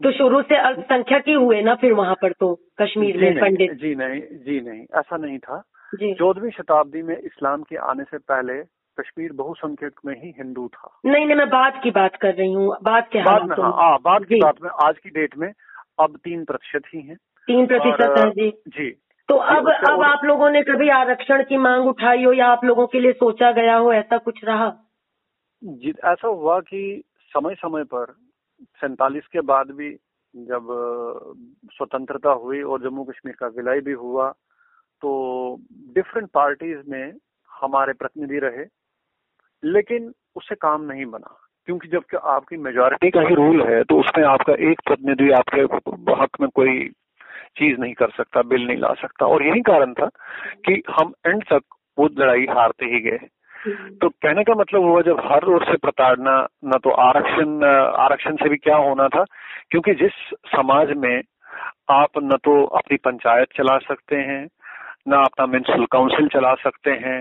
[0.00, 3.72] तो शुरू से अल्पसंख्यक ही हुए ना फिर वहाँ पर तो कश्मीर में पंडित?
[3.72, 8.62] जी नहीं जी नहीं ऐसा नहीं था। चौदहवीं शताब्दी में इस्लाम के आने से पहले
[8.98, 12.76] कश्मीर बहुसंख्यक में ही हिंदू था। नहीं नहीं मैं बाद की बात कर रही हूँ
[12.82, 15.52] बाद के बाद में हाँ बात की बात में आज की डेट में
[16.00, 17.16] अब तीन प्रतिशत ही हैं।
[17.48, 18.90] तीन प्रतिशत है जी। जी।
[19.28, 22.86] तो अब अब आप लोगों ने कभी आरक्षण की मांग उठाई हो या आप लोगों
[22.86, 24.72] के लिए सोचा गया हो ऐसा कुछ रहा?
[25.62, 28.14] जी ऐसा हुआ कि समय समय पर
[28.60, 29.90] सैतालीस के बाद भी
[30.34, 30.66] जब
[31.72, 34.30] स्वतंत्रता हुई और जम्मू कश्मीर का विलय भी हुआ
[35.02, 35.10] तो
[35.94, 37.12] डिफरेंट पार्टीज़ में
[37.50, 38.64] हमारे प्रतिनिधि रहे
[39.62, 44.24] लेकिन उससे काम नहीं बना क्योंकि जब आपकी मेजोरिटी का ही रूल है तो उसमें
[44.24, 45.60] आपका एक प्रतिनिधि आपके
[46.22, 46.90] हक में कोई
[47.58, 50.06] चीज़ नहीं कर सकता बिल नहीं ला सकता। और यही कारण था
[50.66, 51.62] कि हम एंड तक
[51.98, 53.18] वो लड़ाई हारते ही गए।
[54.00, 57.64] तो कहने का मतलब हुआ जब हर ओर से प्रताड़ना न तो आरक्षण
[57.98, 59.24] आरक्षण से भी क्या होना था?
[59.70, 60.12] क्योंकि जिस
[60.56, 61.22] समाज में
[61.90, 64.46] आप न तो अपनी पंचायत चला सकते हैं
[65.08, 67.18] न अपना म्यूनसिपल काउंसिल चला सकते हैं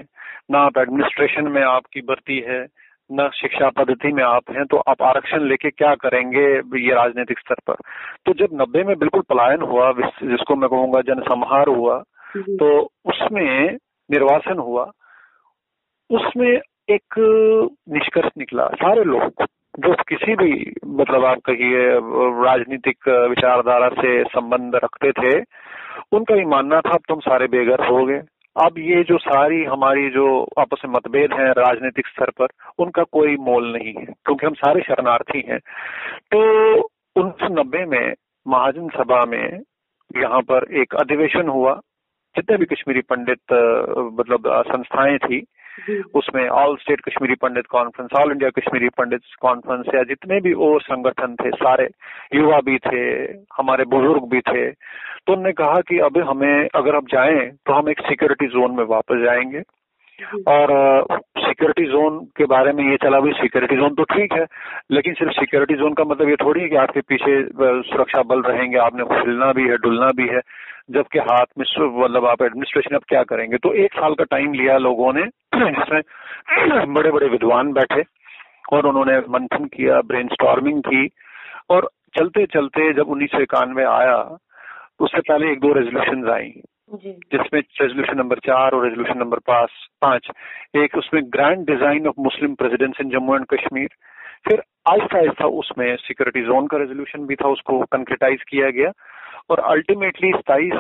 [0.52, 2.66] ना आप एडमिनिस्ट्रेशन में आपकी भर्ती है
[3.10, 6.46] न शिक्षा पद्धति में आप हैं तो आप आरक्षण लेके क्या करेंगे
[6.80, 7.76] ये राजनीतिक स्तर पर?
[8.26, 9.92] तो जब नब्बे में बिल्कुल पलायन हुआ
[10.24, 11.98] जिसको मैं कहूँगा जनसंहार हुआ
[12.38, 12.70] तो
[13.06, 13.78] उसमें
[14.10, 14.84] निर्वासन हुआ
[16.10, 17.16] उसमें एक
[17.94, 21.88] निष्कर्ष निकला। सारे लोग जो किसी भी मतलब आप कहिए
[22.44, 25.40] राजनीतिक विचारधारा से संबंध रखते थे
[26.12, 28.22] उनका ही मानना था अब तुम सारे बेघर हो गए।
[28.58, 30.26] अब ये जो सारी हमारी जो
[30.60, 32.48] आपस में मतभेद हैं राजनीतिक स्तर पर,
[32.80, 35.60] उनका कोई मोल नहीं है, क्योंकि हम सारे शरणार्थी हैं।
[36.32, 36.40] तो
[37.16, 38.14] उन्नीस सौ नब्बे में
[38.48, 39.62] महाजन सभा में
[40.12, 41.74] यहाँ पर एक अधिवेशन हुआ।
[42.36, 43.54] जितने भी कश्मीरी पंडित
[44.20, 45.40] मतलब संस्थाएँ थी
[46.14, 50.82] उसमें all state Kashmiri Pandit conference all India Kashmiri Pandit conference या जितने भी और
[50.82, 51.88] संगठन थे सारे
[52.36, 53.02] युवा भी थे
[53.58, 57.90] हमारे बुज़ुर्ग भी थे तो उन्होंने कहा कि अब हमें अगर अब जाएँ तो हम
[57.90, 59.62] एक सिक्योरिटी जोन में वापस जाएँगे।
[60.48, 60.72] और
[61.38, 64.46] सिक्योरिटी जोन के बारे में ये चला भाई सिक्योरिटी जोन तो ठीक है
[64.92, 67.42] लेकिन सिर्फ़ सिक्योरिटी जोन का मतलब ये थोड़ी है कि आपके पीछे
[67.90, 70.40] सुरक्षा बल रहेंगे आपने हिलना भी है डुलना भी है।
[70.90, 73.58] जबकि हाथ में मतलब आप एडमिनिस्ट्रेशन अब क्या करेंगे?
[73.58, 75.24] तो एक साल का टाइम लिया लोगों ने
[75.56, 78.04] जिसमें बड़े बड़े विद्वान बैठे
[78.74, 80.30] और उन्होंने मंथन किया ब्रेन
[80.82, 81.08] की
[81.70, 84.18] और चलते चलते जब उन्नीस सौ इक्यानवे आया
[84.98, 86.50] तो उससे पहले एक दो रेजोल्यूशन आई।
[86.96, 89.72] जिसमें रेजोल्यूशन नंबर चार और रेजोल्यूशन नंबर पाँच
[90.02, 90.30] पाँच।
[90.78, 93.90] एक उसमें grand design of Muslim presidents in Jammu and Kashmir
[94.48, 98.92] फिर आहिस्ता आहिस्ता उसमें सिक्योरिटी जोन का रेजोल्यूशन भी था उसको कंक्रेटाइज किया गया।
[99.50, 100.74] और अल्टीमेटली सताइस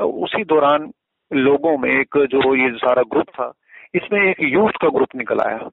[0.00, 0.90] उसी दौरान
[1.32, 3.52] लोगों में एक जो ये सारा ग्रुप था
[3.94, 5.68] इसमें एक यूथ का ग्रुप निकल आया।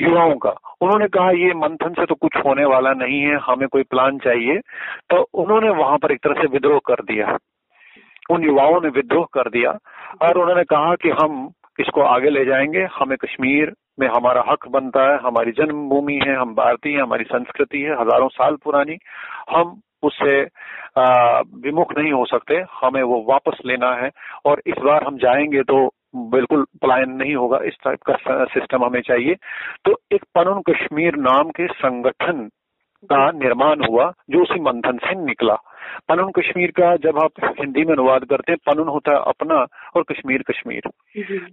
[0.00, 3.82] युवाओं का। उन्होंने कहा ये मंथन से तो कुछ होने वाला नहीं है हमें कोई
[3.82, 4.58] प्लान चाहिए।
[5.10, 7.38] तो उन्होंने वहाँ पर एक तरह से विद्रोह कर दिया।
[8.30, 9.70] उन युवाओं ने विद्रोह कर दिया।
[10.22, 15.02] और उन्होंने कहा कि हम इसको आगे ले जाएँगे हमें कश्मीर में हमारा हक बनता
[15.02, 18.96] है, हमारी जन्मभूमि है, हम भारतीय हैं, हमारी संस्कृति है, हज़ारों साल पुरानी,
[19.50, 20.40] हम उससे
[21.62, 24.10] विमुख नहीं हो सकते, हमें वो वापस लेना है
[24.46, 25.86] और इस बार हम जाएँगे तो
[26.32, 29.34] बिल्कुल पलायन नहीं होगा, इस टाइप का सिस्टम हमें चाहिए।
[29.84, 32.48] तो एक पनुन कश्मीर नाम के संगठन
[33.04, 35.54] का निर्माण हुआ जो उसी मंथन से निकला।
[36.08, 37.30] पनुन कश्मीर का जब आप
[37.60, 39.54] हिंदी में अनुवाद करते हैं पनुन होता है अपना
[39.96, 40.90] और कश्मीर कश्मीर।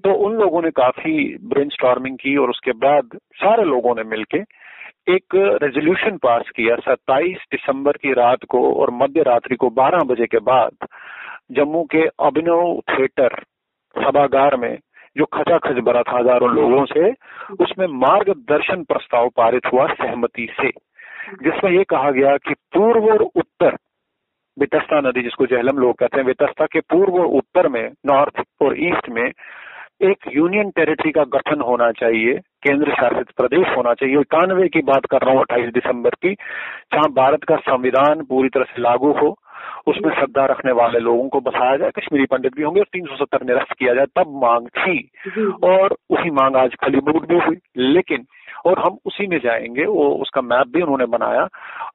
[0.03, 1.69] तो उन लोगों ने काफ़ी ब्रेन
[2.15, 4.39] की और उसके बाद सारे लोगों ने मिलके
[5.13, 10.25] एक रेजोल्यूशन पास किया। 27 दिसंबर की रात को और मध्य रात्रि को 12 बजे
[10.25, 10.87] के बाद
[11.51, 13.35] जम्मू के अभिनव थिएटर
[13.95, 14.77] सभागार में
[15.17, 17.11] जो खचाखच भरा था हज़ारों लोगों से
[17.63, 20.69] उसमें मार्गदर्शन प्रस्ताव पारित हुआ सहमति से।
[21.30, 23.78] जिसमें यह कहा गया कि पूर्व और उत्तर,
[24.59, 28.80] वितस्ता नदी जिसको जहलम लोग कहते हैं, वितस्ता के पूर्व और उत्तर में नॉर्थ और
[28.80, 29.32] ईस्ट में
[30.01, 32.33] एक यूनियन टेरिटरी का गठन होना चाहिए
[32.63, 36.33] केंद्र शासित प्रदेश होना चाहिए। इक्यानवे की बात कर रहा हूँ अट्ठाईस दिसंबर की
[36.93, 39.35] जहाँ भारत का संविधान पूरी तरह से लागू हो
[39.87, 43.15] उसमें श्रद्धा रखने वाले लोगों को बसाया जाए कश्मीरी पंडित भी होंगे और तीन सौ
[43.15, 44.97] सत्तर निरस्त किया जाए तब मांग थी।
[45.63, 48.25] और उसी मांग आज खलीबूट भी हुई। लेकिन
[48.65, 51.47] और हम उसी में जाएँगे वो उसका मैप भी उन्होंने बनाया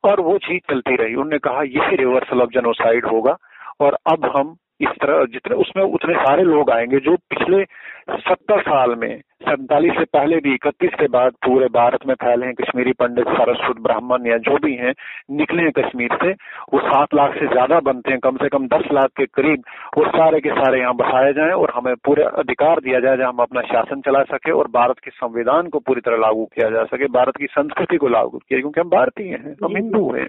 [0.05, 3.37] और वो चीज़ चलती रही। उन्होंने कहा यही रिवर्सल ऑफ़ जनोसाइड होगा
[3.81, 7.65] और अब हम इस तरह जितने उसमें उतने सारे लोग आएँगे जो पिछले
[8.11, 12.55] सत्तर साल में सैतालीस से पहले भी इकतीस के बाद पूरे भारत में फैले हैं
[12.55, 14.93] कश्मीरी पंडित सरस्वत ब्राह्मण या जो भी हैं
[15.31, 16.31] निकले हैं कश्मीर से
[16.75, 19.63] वो सात लाख से ज़्यादा बनते हैं कम से कम दस लाख के करीब
[19.99, 23.39] वो सारे के सारे यहाँ बसाए जाएँ और हमें पूरे अधिकार दिया जाए जहाँ हम
[23.39, 27.07] अपना शासन चला सके और भारत के संविधान को पूरी तरह लागू किया जा सके
[27.07, 30.27] भारत की संस्कृति को लागू किया क्योंकि हम भारतीय हैं हम हिंदू हैं।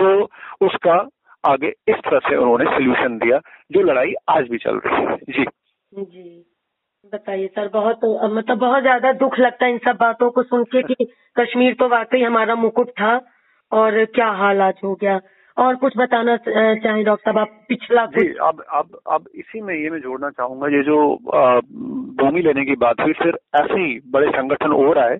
[0.00, 0.22] तो
[0.66, 1.08] उसका
[1.44, 3.40] आगे इस तरह से उन्होंने सोल्यूशन दिया,
[3.72, 5.44] जो लड़ाई आज भी चल रही है। जी।
[5.92, 6.46] जी।
[7.12, 10.82] बताइए सर, बहुत मतलब बहुत ज़्यादा दुख लगता है इन सब बातों को सुन के
[10.82, 11.04] कि
[11.36, 13.20] कश्मीर तो वाकई हमारा मुकुट था
[13.72, 15.18] और क्या हाल आज हो गया।
[15.60, 19.90] और कुछ बताना चाहें डॉक्टर साहब आप पिछला जी अब अब अब इसी में ये
[19.90, 20.96] मैं जोड़ना चाहूँगा ये जो
[22.20, 25.18] भूमि लेने की बात हुई फिर ऐसे ही बड़े संगठन और आए।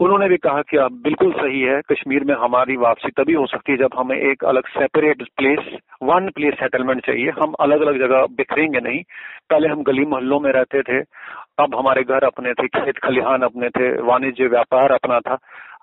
[0.00, 3.72] उन्होंने भी कहा कि अब बिल्कुल सही है कश्मीर में हमारी वापसी तभी हो सकती
[3.72, 8.26] है जब हमें एक अलग separate place one place settlement चाहिए। हम अलग अलग जगह
[8.36, 9.02] बिखरेंगे नहीं।
[9.50, 11.00] पहले हम गली मोहल्लों में रहते थे
[11.58, 15.38] अब हमारे घर अपने थे, खेत खलिहान अपने थे, वाणिज्य व्यापार अपना था।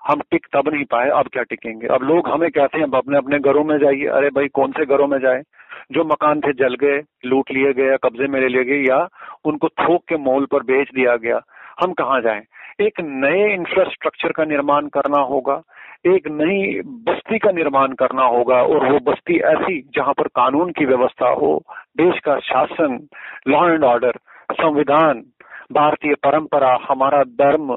[0.07, 1.88] हम टिक तब नहीं पाए, अब क्या टिकेंगे?
[1.88, 4.86] अब लोग हमें कहते हैं, अब अपने अपने घरों में जाइए। अरे भाई, कौन से
[4.86, 5.41] घरों में जाए?
[5.91, 9.07] जो मकान थे, जल गए, लूट लिए गए कब्जे में ले लिए गए, या
[9.45, 11.39] उनको थोक के मोल पर बेच दिया गया।
[11.82, 12.41] हम कहाँ जाएँ?
[12.82, 15.61] एक नए इंफ्रास्ट्रक्चर का निर्माण करना होगा,
[16.05, 20.86] एक नई बस्ती का निर्माण करना होगा, और वो बस्ती ऐसी जहाँ पर कानून की
[20.86, 21.63] व्यवस्था हो,
[21.97, 23.07] देश का शासन
[23.47, 24.11] लॉ एंड ऑर्डर
[24.51, 25.24] संविधान
[25.72, 27.72] भारतीय परंपरा हमारा धर्म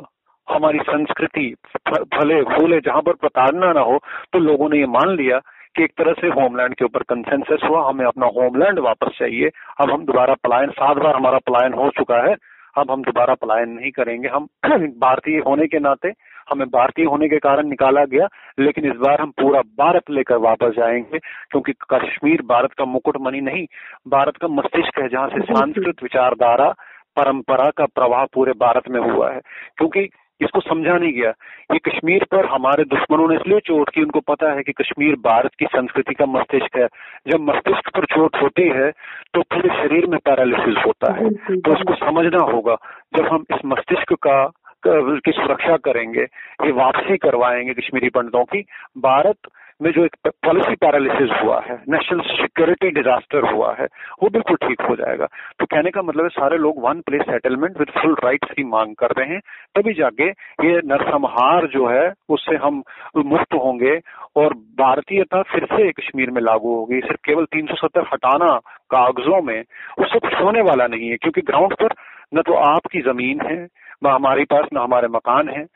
[0.48, 1.54] हमारी संस्कृति
[1.88, 3.98] फले फूले जहाँ पर प्रताड़ना ना हो
[4.32, 5.38] तो लोगों ने ये मान लिया
[5.76, 9.48] कि एक तरह से होमलैंड के ऊपर कंसेंसस हुआ हमें अपना होमलैंड वापस चाहिए।
[9.80, 12.34] अब हम दोबारा पलायन सात बार हमारा पलायन हो चुका है
[12.78, 14.46] अब हम दोबारा पलायन नहीं करेंगे। हम
[15.04, 16.12] भारतीय होने के नाते
[16.50, 18.26] हमें भारतीय होने के कारण निकाला गया
[18.58, 21.18] लेकिन इस बार हम पूरा भारत लेकर वापस जाएँगे
[21.50, 23.66] क्योंकि कश्मीर भारत का मुकुटमणि नहीं
[24.08, 26.72] भारत का मस्तिष्क है जहाँ से सांस्कृत विचारधारा
[27.16, 29.40] परंपरा का प्रवाह पूरे भारत में हुआ है।
[29.76, 30.08] क्योंकि
[30.40, 31.30] इसको समझा नहीं गया।
[31.72, 35.50] ये कश्मीर पर हमारे दुश्मनों ने इसलिए चोट की उनको पता है कि कश्मीर भारत
[35.58, 36.86] की संस्कृति का मस्तिष्क है।
[37.28, 38.90] जब मस्तिष्क पर चोट होती है
[39.34, 42.76] तो पूरे शरीर में पैरालिसिस होता है। तो उसको समझना होगा
[43.16, 44.50] जब हम इस मस्तिष्क का
[44.86, 46.22] की सुरक्षा करेंगे
[46.64, 48.64] ये वापसी करवाएँगे कश्मीरी पंडितों की
[48.98, 49.36] भारत
[49.82, 53.86] में जो एक पॉलिसी पैरालिसिस हुआ है नेशनल सिक्योरिटी डिजास्टर हुआ है,
[54.22, 55.26] वो बिल्कुल ठीक हो जाएगा।
[55.58, 58.94] तो कहने का मतलब है, सारे लोग one place settlement with full rights की मांग
[58.94, 59.40] कर रहे हैं,
[59.74, 60.28] तभी जाके
[60.68, 62.82] ये नरसंहार जो है, उससे हम
[63.16, 64.00] मुक्त होंगे
[64.36, 68.56] और भारतीयता फिर से कश्मीर में लागू होगी। सिर्फ़ केवल 370 हटाना
[68.90, 69.64] कागजों में,
[69.98, 71.94] उससे कुछ होने वाला नहीं है, क्योंकि ग्राउंड पर
[72.34, 73.68] न तो आपकी ज़मीन है,
[74.04, 75.66] न हमारे पास, न हमारे मकान है।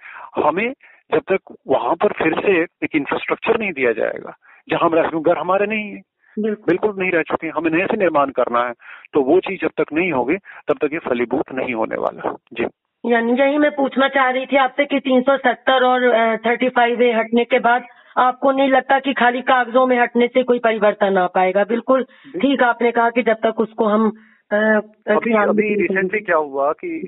[0.45, 0.73] हमें
[1.13, 4.35] जब तक वहाँ पर फिर से एक इंफ्रास्ट्रक्चर नहीं दिया जाएगा
[4.69, 6.03] जहाँ हम रह घर हमारे नहीं है।
[6.37, 8.73] बिल्कुल। नहीं रह चुके हमें नए से निर्माण करना है
[9.13, 10.37] तो वो चीज़ जब तक नहीं होगी
[10.69, 12.67] तब तक ये फलीभूत नहीं होने वाला जी।
[13.05, 16.09] यानी यही मैं पूछना चाह रही थी आपसे कि 370 और
[16.47, 17.87] 35 ए हटने के बाद
[18.19, 21.65] आपको नहीं लगता कि खाली कागजों में हटने से कोई परिवर्तन आ पाएगा?
[21.65, 22.05] बिल्कुल।
[22.37, 24.13] ठीक आपने कहा कि जब तक उसको हम
[24.53, 27.07] अभी अभी रिसेंटली क्या हुआ कि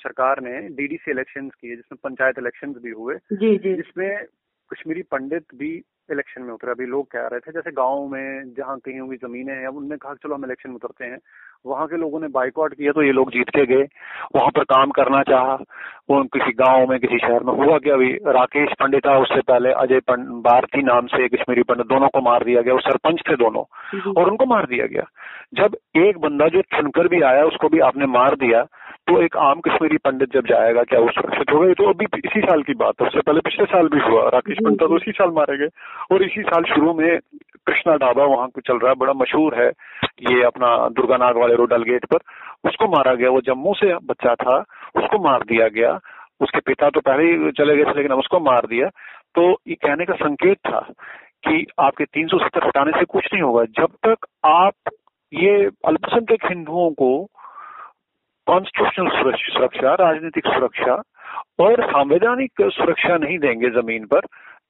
[0.00, 4.24] सरकार ने डीडीसी इलेक्शंस किए जिसमें पंचायत इलेक्शंस भी हुए। जी जी। जिसमें
[4.72, 5.82] कश्मीरी पंडित भी
[6.12, 9.54] इलेक्शन में उतरे। अभी लोग कह रहे थे जैसे गाँव में जहाँ कहीं हुई जमीनें
[9.54, 11.18] हैं अब उनने कहा चलो हम इलेक्शन में उतरते हैं।
[11.66, 13.82] वहाँ के लोगों ने बाइकआउट किया तो ये लोग जीत के गए।
[14.36, 15.54] वहाँ पर काम करना चाहा।
[16.10, 19.72] वो किसी गाँव में किसी शहर में हुआ कि अभी राकेश पंडित था उससे पहले
[19.72, 20.00] अजय
[20.48, 23.64] भारती नाम से कश्मीरी पंडित दोनों को मार दिया गया। वो सरपंच थे दोनों।
[24.12, 25.04] और उनको मार दिया गया।
[25.54, 28.62] जब एक बंदा जो चुनकर भी आया उसको भी आपने मार दिया
[29.06, 31.72] तो एक आम कश्मीरी पंडित जब जाएगा क्या वो सुरक्षित होगा?
[31.72, 34.80] तो अभी इसी साल की बात है उससे पहले पिछले साल भी हुआ राकेश पंडित
[34.80, 35.68] तो इसी साल मारे गए।
[36.10, 37.18] और इसी साल शुरू में
[37.66, 39.68] कृष्णा ढाबा वहाँ को चल रहा है बड़ा मशहूर है
[40.22, 42.18] ये अपना दुर्गा नाग वाले रोड डलगेट पर।
[42.64, 44.58] उसको मारा गया वो जम्मू से बच्चा था
[44.96, 45.98] उसको मार दिया गया।
[46.40, 48.88] उसके पिता तो पहले ही चले गए थे लेकिन उसको मार दिया।
[49.34, 50.80] तो ये कहने का संकेत था
[51.46, 54.92] कि आपके तीन सौ सत्तर हटाने से कुछ नहीं होगा। जब तक आप
[55.32, 55.54] ये
[55.86, 57.10] अल्पसंख्यक हिंदुओं को
[58.46, 61.02] कॉन्स्टिट्यूशनल सुरक्षा, राजनीतिक सुरक्षा
[61.58, 64.20] और संवैधानिक सुरक्षा नहीं देंगे ज़मीन पर,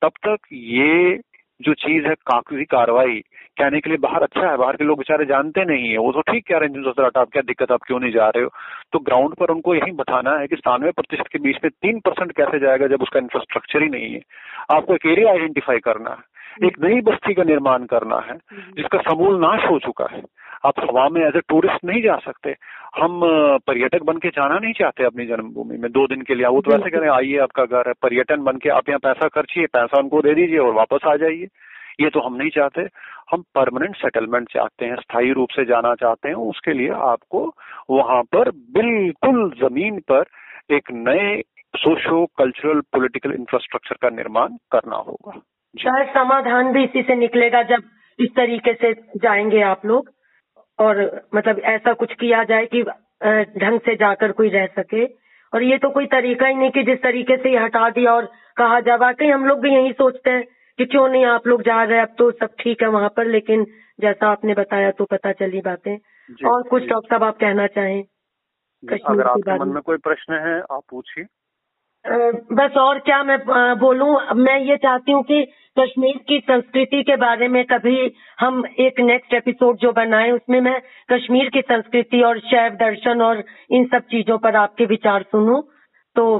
[0.02, 1.20] तब तक ये
[1.62, 3.22] जो चीज़ है कागज़ी कार्रवाई
[3.58, 6.20] कहने के लिए बाहर अच्छा है, बाहर के लोग बेचारे जानते नहीं है, वो तो
[6.20, 8.50] ठीक कह रहे हैं जिन आप क्या दिक्कत, आप क्यों नहीं जा रहे हो?
[8.92, 12.32] तो ग्राउंड पर उनको यही बताना है कि सतानवे प्रतिशत के बीच में तीन परसेंट
[12.32, 14.20] कैसे जाएगा जब उसका इंफ्रास्ट्रक्चर ही नहीं है।
[14.70, 18.36] आपको एक एरिया आइडेंटिफाई करना है। एक नई बस्ती का निर्माण करना है
[18.76, 20.22] जिसका समूल नाश हो चुका है।
[20.64, 22.54] आप हवा में एज ए टूरिस्ट नहीं जा सकते।
[22.96, 23.20] हम
[23.66, 26.72] पर्यटक बन के जाना नहीं चाहते अपनी जन्मभूमि में। दो दिन के लिए वो तो
[26.72, 30.20] ऐसे करें आइए आपका घर है पर्यटन बन के आप यहाँ पैसा खर्चिए पैसा उनको
[30.22, 31.48] दे दीजिए और वापस आ जाइए।
[32.00, 32.82] ये तो हम नहीं चाहते।
[33.30, 37.44] हम परमानेंट सेटलमेंट चाहते हैं स्थायी रूप से जाना चाहते हैं। उसके लिए आपको
[37.90, 40.24] वहाँ पर बिल्कुल ज़मीन पर
[40.70, 41.40] एक नए
[41.74, 45.40] सोशो कल्चरल पॉलिटिकल इंफ्रास्ट्रक्चर का निर्माण करना होगा।
[45.76, 47.82] शायद समाधान भी इसी से निकलेगा जब
[48.18, 50.10] इस तरीके से जाएँगे आप लोग।
[50.78, 52.82] और मतलब ऐसा कुछ किया जाए कि
[53.60, 55.04] ढंग से जाकर कोई रह सके।
[55.52, 58.80] और ये तो कोई तरीका ही नहीं कि जिस तरीके से हटा दिया और कहा
[58.80, 60.44] जा वाकई हम लोग भी यही सोचते हैं
[60.78, 63.66] कि क्यों नहीं आप लोग जा रहे अब तो सब ठीक है वहाँ पर लेकिन
[64.00, 65.96] जैसा आपने बताया तो पता चली बातें।
[66.48, 68.04] और कुछ डॉक्टर साहब आप कहना चाहें?
[69.06, 71.24] अगर आपके मन में। कोई प्रश्न है आप पूछिए।
[72.06, 73.38] बस और क्या मैं
[73.78, 74.16] बोलूँ?
[74.36, 75.42] मैं ये चाहती हूँ कि
[75.76, 80.80] कश्मीर की संस्कृति के बारे में कभी हम एक नेक्स्ट एपिसोड जो बनाए, उसमें मैं
[81.12, 85.60] कश्मीर की संस्कृति और शैव दर्शन और इन सब चीज़ों पर आपके विचार सुनूं।
[86.16, 86.36] तो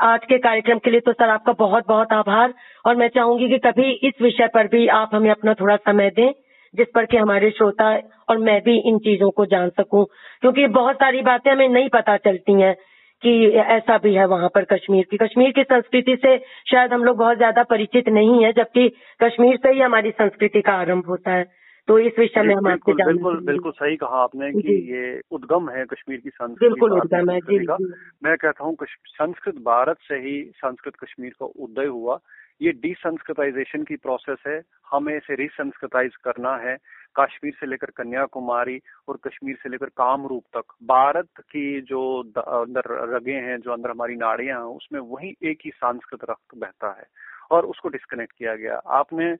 [0.00, 3.58] आज के कार्यक्रम के लिए तो सर आपका बहुत बहुत आभार, और मैं चाहूँगी कि
[3.58, 6.30] कभी इस विषय पर भी आप हमें अपना थोड़ा समय दें,
[6.74, 7.90] जिस पर कि हमारे श्रोता
[8.28, 10.04] और मैं भी इन चीज़ों को जान सकूँ।
[10.40, 12.74] क्योंकि बहुत सारी बातें हमें नहीं पता चलती हैं
[13.22, 16.36] कि ऐसा भी है वहाँ पर कश्मीर की। कश्मीर की संस्कृति से
[16.70, 18.88] शायद हम लोग बहुत ज़्यादा परिचित नहीं है जबकि
[19.22, 21.44] कश्मीर से ही हमारी संस्कृति का आरंभ होता है।
[21.88, 25.70] तो इस विषय में हम आपसे जानना बिल्कुल बिल्कुल सही कहा आपने कि ये उद्गम
[25.70, 27.92] है कश्मीर की संस्कृति बिल्कुल उद्गम है। जी, जी।
[28.24, 32.18] मैं कहता हूँ संस्कृत भारत से ही संस्कृत कश्मीर का उदय हुआ।
[32.62, 34.60] ये डिसंस्कृताइजेशन की प्रोसेस है।
[34.92, 36.76] हमें इसे रिसंस्कृताइज करना है।
[37.16, 42.02] कश्मीर से लेकर कन्याकुमारी और कश्मीर से लेकर कामरूप तक। भारत की जो
[42.38, 46.94] अंदर रगे हैं जो अंदर हमारी नाड़ियाँ हैं उसमें वही एक ही सांस्कृत रक्त बहता
[46.98, 47.06] है
[47.50, 49.30] और उसको डिस्कनेक्ट किया गया। आपने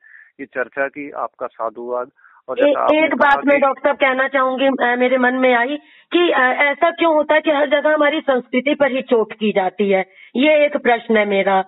[0.41, 2.11] ये चर्चा की आपका साधुवाद
[2.49, 4.69] और ए, एक बात मैं डॉक्टर साहब कहना चाहूँगी
[4.99, 5.77] मेरे मन में आई
[6.13, 9.91] कि ऐसा क्यों होता है कि हर जगह हमारी संस्कृति पर ही चोट की जाती
[9.91, 10.01] है?
[10.37, 11.61] ये एक प्रश्न है मेरा।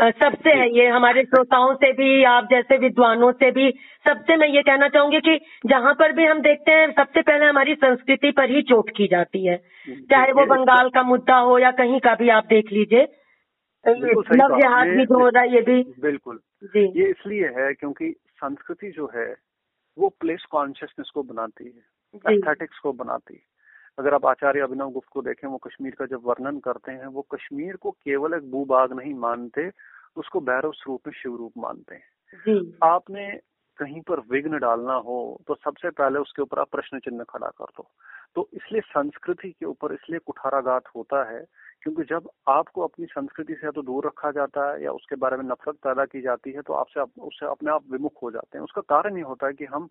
[0.00, 3.70] सबसे है ये हमारे श्रोताओं से भी आप जैसे विद्वानों से भी
[4.08, 7.74] सबसे मैं ये कहना चाहूँगी कि जहाँ पर भी हम देखते हैं सबसे पहले हमारी
[7.74, 9.56] संस्कृति पर ही चोट की जाती है।
[10.10, 13.08] चाहे वो बंगाल का मुद्दा हो या कहीं का भी आप देख लीजिए।
[13.88, 18.14] लव जिहाद भी जो हो रहा है ये भी। बिल्कुल। जी। ये इसलिए है क्योंकि
[18.36, 19.36] संस्कृति जो है
[19.98, 23.47] वो प्लेस कॉन्शियसनेस को बनाती है एस्थेटिक्स को बनाती है।
[23.98, 27.22] अगर आप आचार्य अभिनव गुप्त को देखें वो कश्मीर का जब वर्णन करते हैं वो
[27.34, 29.70] कश्मीर को केवल एक भूभाग नहीं मानते
[30.16, 32.08] उसको भैरव स्वरूप में शिव रूप मानते हैं।
[32.84, 33.40] आपने
[33.78, 37.64] कहीं पर विघ्न डालना हो तो सबसे पहले उसके ऊपर आप प्रश्न चिन्ह खड़ा कर
[37.64, 37.90] दो।
[38.34, 41.44] तो इसलिए संस्कृति के ऊपर इसलिए कुठाराघात होता है
[41.82, 45.36] क्योंकि जब आपको अपनी संस्कृति से या तो दूर रखा जाता है या उसके बारे
[45.36, 48.58] में नफरत पैदा की जाती है तो आपसे आप, उससे अपने आप विमुख हो जाते
[48.58, 49.88] हैं। उसका कारण ये होता है कि हम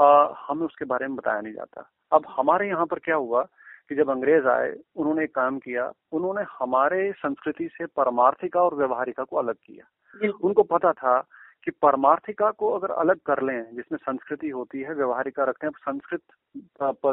[0.00, 3.42] आ, हमें उसके बारे में बताया नहीं जाता। अब हमारे यहाँ पर क्या हुआ
[3.88, 9.24] कि जब अंग्रेज़ आए उन्होंने एक काम किया उन्होंने हमारे संस्कृति से परमार्थिका और व्यवहारिका
[9.24, 11.20] को अलग किया। उनको पता था
[11.64, 16.22] कि परमार्थिका को अगर अलग कर लें जिसमें संस्कृति होती है व्यवहारिका रखते हैं संस्कृत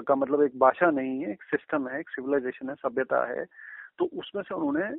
[0.08, 3.46] का मतलब एक भाषा नहीं है एक सिस्टम है एक सिविलाइजेशन है सभ्यता है
[4.00, 4.90] तो उसमें से उन्होंने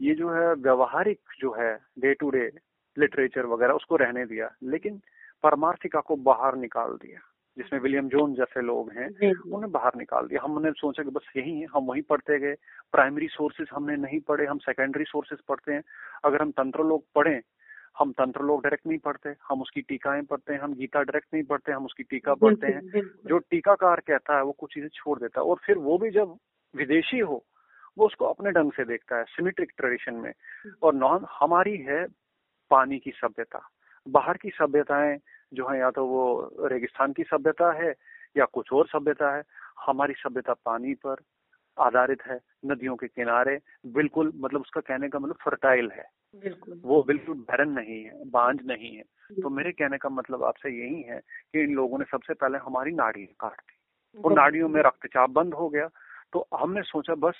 [0.00, 2.50] ये जो है व्यवहारिक जो है डे टू डे
[2.96, 5.00] लिटरेचर वगैरह उसको रहने दिया लेकिन
[5.44, 7.20] परमार्थिका को बाहर निकाल दिया।
[7.58, 9.08] जिसमें विलियम जोन जैसे लोग हैं
[9.52, 12.54] उन्हें बाहर निकाल दिया। हमने सोचा कि बस यही है हम वहीं पढ़ते गए।
[12.94, 15.82] प्राइमरी सोर्सेज हमने नहीं पढ़े हम सेकेंडरी सोर्सेज पढ़ते हैं।
[16.24, 17.40] अगर हम तंत्र लोग पढ़े
[17.98, 21.44] हम तंत्र लोग डायरेक्ट नहीं पढ़ते हम उसकी टीकाएँ पढ़ते हैं हम गीता डायरेक्ट नहीं
[21.44, 22.80] पढ़ते हम उसकी टीका पढ़ते हैं।
[23.26, 26.36] जो टीकाकार कहता है वो कुछ चीज़ें छोड़ देता है। और फिर वो भी जब
[26.74, 27.44] विदेशी हो
[27.96, 30.32] वो उसको अपने ढंग से देखता है सिमेट्रिक ट्रेडिशन में।
[30.82, 32.04] और नॉन हमारी है
[32.70, 33.68] पानी की सभ्यता।
[34.06, 35.16] बाहर की सभ्यताएँ
[35.54, 37.94] जो है या तो वो रेगिस्तान की सभ्यता है
[38.36, 39.42] या कुछ और सभ्यता है
[39.86, 41.16] हमारी सभ्यता पानी पर
[41.78, 46.04] आधारित है नदियों के किनारे बिल्कुल मतलब उसका कहने का मतलब फर्टाइल है।
[46.36, 49.02] बिल्कुल। वो बिल्कुल भरन नहीं है बांझ नहीं है।
[49.42, 51.20] तो मेरे कहने का मतलब आपसे यही है
[51.52, 55.54] कि इन लोगों ने सबसे पहले हमारी नाड़ी काट दी। और नाड़ियों में रक्तचाप बंद
[55.54, 55.88] हो गया।
[56.32, 57.34] तो हमने सोचा बस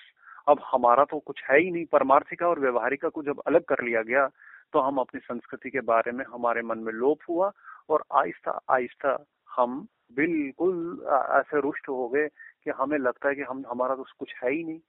[0.49, 4.03] अब हमारा तो कुछ है ही नहीं परमार्थिका और व्यवहारिका को जब अलग कर लिया
[4.03, 4.31] गया।
[4.73, 7.51] तो हम अपनी संस्कृति के बारे में हमारे मन में लोप हुआ
[7.91, 9.17] और आहिस्ता आहिस्ता
[9.51, 11.05] हम बिल्कुल
[11.37, 12.29] ऐसे रुष्ट हो गए
[12.65, 14.81] कि हमें लगता है कि हम, हमारा तो कुछ है ही नहीं।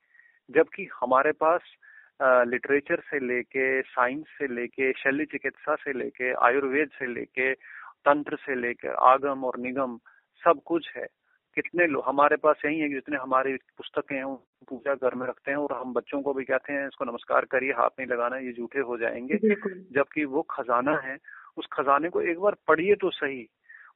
[0.49, 1.61] जबकि हमारे पास
[2.21, 7.53] लिटरेचर से लेके साइंस से लेके, शल्य चिकित्सा से लेके, आयुर्वेद से लेके,
[8.05, 9.97] तंत्र से लेकर आगम और निगम
[10.43, 11.07] सब कुछ है।
[11.62, 14.36] कितने लोग हमारे पास यही है जितने हमारी पुस्तकें हैं
[14.70, 17.72] पूजा घर में रखते हैं और हम बच्चों को भी कहते हैं इसको नमस्कार करिए
[17.72, 19.38] हाथ नहीं लगाना ये झूठे हो जाएँगे।
[19.93, 21.18] जबकि वो खजाना है
[21.57, 23.47] उस खजाने को एक बार पढ़िए तो सही।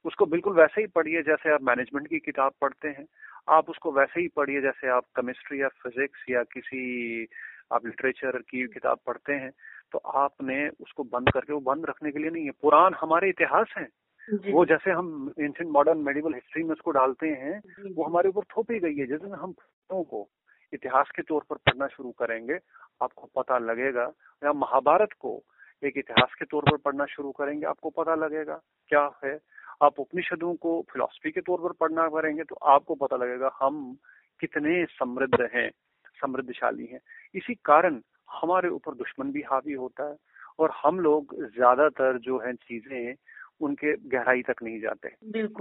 [0.04, 3.06] उसको बिल्कुल वैसे ही पढ़िए जैसे आप मैनेजमेंट की किताब पढ़ते हैं।
[3.48, 7.26] आप उसको वैसे ही पढ़िए जैसे आप केमिस्ट्री या फिजिक्स या किसी
[7.72, 9.50] आप लिटरेचर की किताब पढ़ते हैं
[9.92, 13.74] तो आपने उसको बंद करके वो बंद रखने के लिए नहीं है। पुराण हमारे इतिहास
[13.78, 13.88] है।
[14.28, 17.60] वो जैसे हम एंशियंट मॉडर्न मेडिवल हिस्ट्री में उसको डालते हैं
[17.96, 19.54] वो हमारे ऊपर थोपी गई है। जैसे हम
[19.90, 20.28] को
[20.72, 22.58] इतिहास के तौर पर पढ़ना शुरू करेंगे
[23.02, 24.10] आपको पता लगेगा
[24.42, 25.42] या महाभारत को
[25.82, 28.60] एक इतिहास के तौर पर पढ़ना शुरू करेंगे आपको पता लगेगा
[28.90, 29.38] क्या है।
[29.82, 33.96] आप उपनिषदों को फिलोसफी के तौर पर पढ़ना करेंगे तो आपको पता लगेगा हम
[34.42, 35.70] कितने समृद्ध हैं
[36.18, 37.00] समृद्धशाली हैं।
[37.34, 38.00] इसी कारण
[38.30, 40.16] हमारे ऊपर दुश्मन भी हावी होता है
[40.58, 43.14] और हम लोग ज़्यादातर जो है चीज़ें
[43.60, 45.08] उनके गहराई तक नहीं जाते।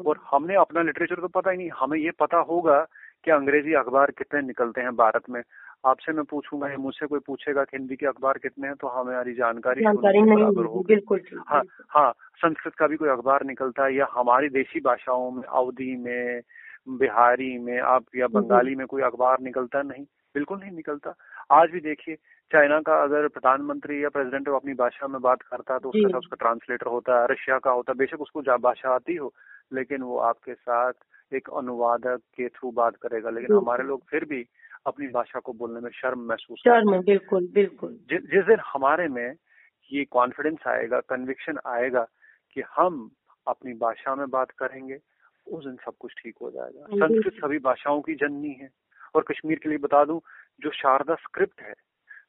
[0.09, 2.79] और हमने अपना लिटरेचर तो पता ही नहीं हमें ये पता होगा
[3.23, 5.41] कि अंग्रेज़ी अखबार कितने निकलते हैं भारत में।
[5.85, 9.33] आपसे मैं पूछूँगा या मुझसे कोई पूछेगा कि हिंदी के अखबार कितने हैं तो हमारी
[9.33, 14.49] जानकारी बराबर होगी। बिल्कुल हाँ हाँ संस्कृत का भी कोई अखबार निकलता है या हमारी
[14.49, 16.41] देशी भाषाओं में अवधि में
[16.89, 20.03] बिहारी में आप या बंगाली में कोई अखबार निकलता नहीं
[20.35, 21.13] बिल्कुल नहीं निकलता।
[21.51, 22.15] आज भी देखिए
[22.51, 26.11] चाइना का अगर प्रधानमंत्री या प्रेसिडेंट वो अपनी भाषा में बात करता है तो उसके
[26.11, 29.33] साथ उसका ट्रांसलेटर होता है रशिया का होता है बेशक उसको भाषा आती हो
[29.73, 30.93] लेकिन वो आपके साथ
[31.33, 34.45] एक अनुवादक के थ्रू बात करेगा लेकिन हमारे लोग फिर भी
[34.85, 39.35] अपनी भाषा को बोलने में शर्म महसूस शर्म बिल्कुल बिल्कुल। जिस दिन हमारे में
[39.91, 42.07] ये कॉन्फिडेंस आएगा कन्विक्शन आएगा
[42.53, 43.11] कि हम
[43.47, 44.99] अपनी भाषा में बात करेंगे
[45.47, 48.69] उस दिन सब कुछ ठीक हो जाएगा। संस्कृत सभी भाषाओं की जननी है।
[49.15, 50.21] और कश्मीर के लिए बता दूँ
[50.59, 51.73] जो शारदा स्क्रिप्ट है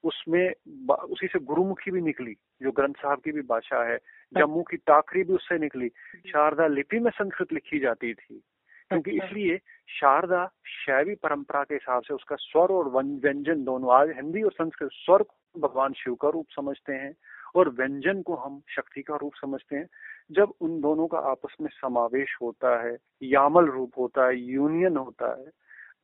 [0.04, 0.52] उसमें
[0.86, 3.96] उसी से गुरुमुखी भी निकली जो ग्रंथ साहब की भी भाषा है
[4.32, 5.88] जम्मू की टाकरी भी उससे निकली
[6.26, 8.42] शारदा लिपि में संस्कृत लिखी जाती थी
[8.90, 9.56] क्योंकि अच्छा। इसलिए
[9.90, 14.90] शारदा शैवी परंपरा के हिसाब से उसका स्वर और व्यंजन दोनों आज हिंदी और संस्कृत
[14.94, 17.14] स्वर को भगवान शिव का रूप समझते हैं
[17.54, 19.86] और व्यंजन को हम शक्ति का रूप समझते हैं
[20.30, 25.30] जब उन दोनों का आपस में समावेश होता है यामल रूप होता है यूनियन होता
[25.40, 25.50] है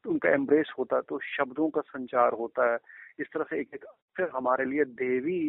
[0.07, 2.79] उनका एम्ब्रेस होता है तो शब्दों का संचार होता है।
[3.21, 3.85] इस तरह से एक एक
[4.17, 5.41] फिर हमारे लिए देवी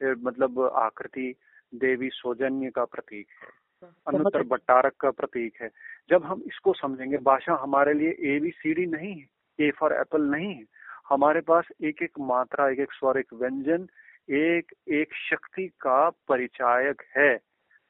[0.00, 1.34] मतलब आकृति
[1.74, 5.68] देवी सौजन्य का प्रतीक है। अनुत्तर बट्टारक का प्रतीक है।
[6.10, 9.92] जब हम इसको समझेंगे भाषा हमारे लिए ए बी सी डी नहीं है ए फॉर
[9.92, 10.64] एप्पल नहीं है।
[11.08, 13.86] हमारे पास एक एक मात्रा एक एक स्वर एक व्यंजन
[14.34, 17.38] एक एक शक्ति का परिचायक है।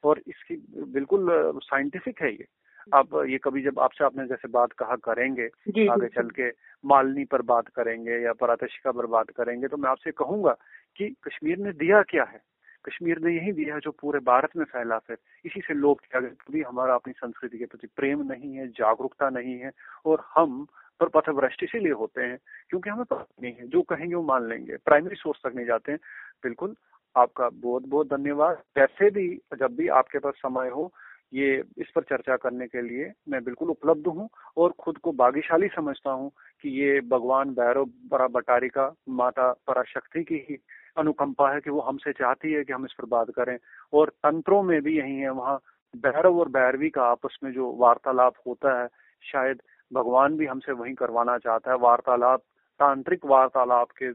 [0.05, 0.57] और इसकी
[0.93, 1.29] बिल्कुल
[1.65, 2.47] साइंटिफिक है ये।
[2.93, 5.47] अब ये कभी जब आपसे आपने जैसे बात कहा करेंगे
[5.89, 6.51] आगे चल के
[6.85, 10.57] मालनी पर बात करेंगे या परातशिका पर बात करेंगे तो मैं आपसे कहूँगा
[10.97, 12.41] कि कश्मीर ने दिया क्या है?
[12.89, 16.95] कश्मीर ने यही दिया जो पूरे भारत में फैला फिर इसी से लोग कभी हमारा
[16.95, 19.72] अपनी संस्कृति के प्रति प्रेम नहीं है जागरूकता नहीं है
[20.07, 20.66] और हम
[21.01, 24.76] पर पथभ्रष्ट इसीलिए होते हैं क्योंकि हमें पता नहीं है। जो कहेंगे वो मान लेंगे।
[24.76, 25.99] प्राइमरी सोर्स तक नहीं जाते हैं।
[26.43, 26.74] बिल्कुल
[27.16, 30.93] आपका बहुत बहुत धन्यवाद। वैसे भी जब भी आपके पास समय हो
[31.33, 35.68] ये इस पर चर्चा करने के लिए मैं बिल्कुल उपलब्ध हूँ और खुद को भाग्यशाली
[35.68, 36.31] समझता हूँ
[36.62, 40.59] कि ये भगवान भैरव परा भटारिका माता पराशक्ति की ही
[40.97, 43.59] अनुकंपा है कि वो हमसे चाहती है कि हम इस पर बात करें।
[43.93, 45.61] और तंत्रों में भी यही है, वहाँ
[45.97, 48.89] भैरव और भैरवी का आपस में जो वार्तालाप होता है,
[49.22, 49.62] शायद
[49.93, 52.41] भगवान भी हमसे वही करवाना चाहता है। वार्तालाप,
[52.81, 54.12] तांत्रिक वार्तालाप के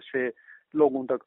[0.00, 0.28] से
[0.76, 1.18] लोगों तक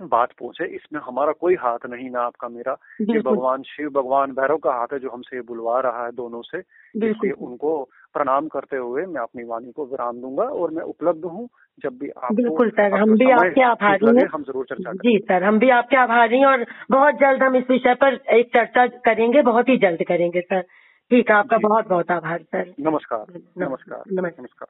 [0.00, 4.56] बात पहुँचे इसमें हमारा कोई हाथ नहीं ना आपका मेरा। ये भगवान शिव भगवान भैरव
[4.56, 7.82] का हाथ है जो हमसे बुलवा रहा है दोनों से। इसलिए उनको
[8.14, 11.48] प्रणाम करते हुए मैं अपनी वाणी को विराम दूँगा और मैं उपलब्ध हूँ
[11.84, 15.44] जब भी आप बिल्कुल सर हम भी आपके आभारी हैं। हम ज़रूर चर्चा जी सर
[15.44, 19.42] हम भी आपके आभारी हैं और बहुत जल्द हम इस विषय पर एक चर्चा करेंगे
[19.42, 20.62] बहुत ही जल्द करेंगे सर।
[21.10, 24.66] ठीक है आपका बहुत बहुत आभार सर। नमस्कार नमस्कार। नमस्कार।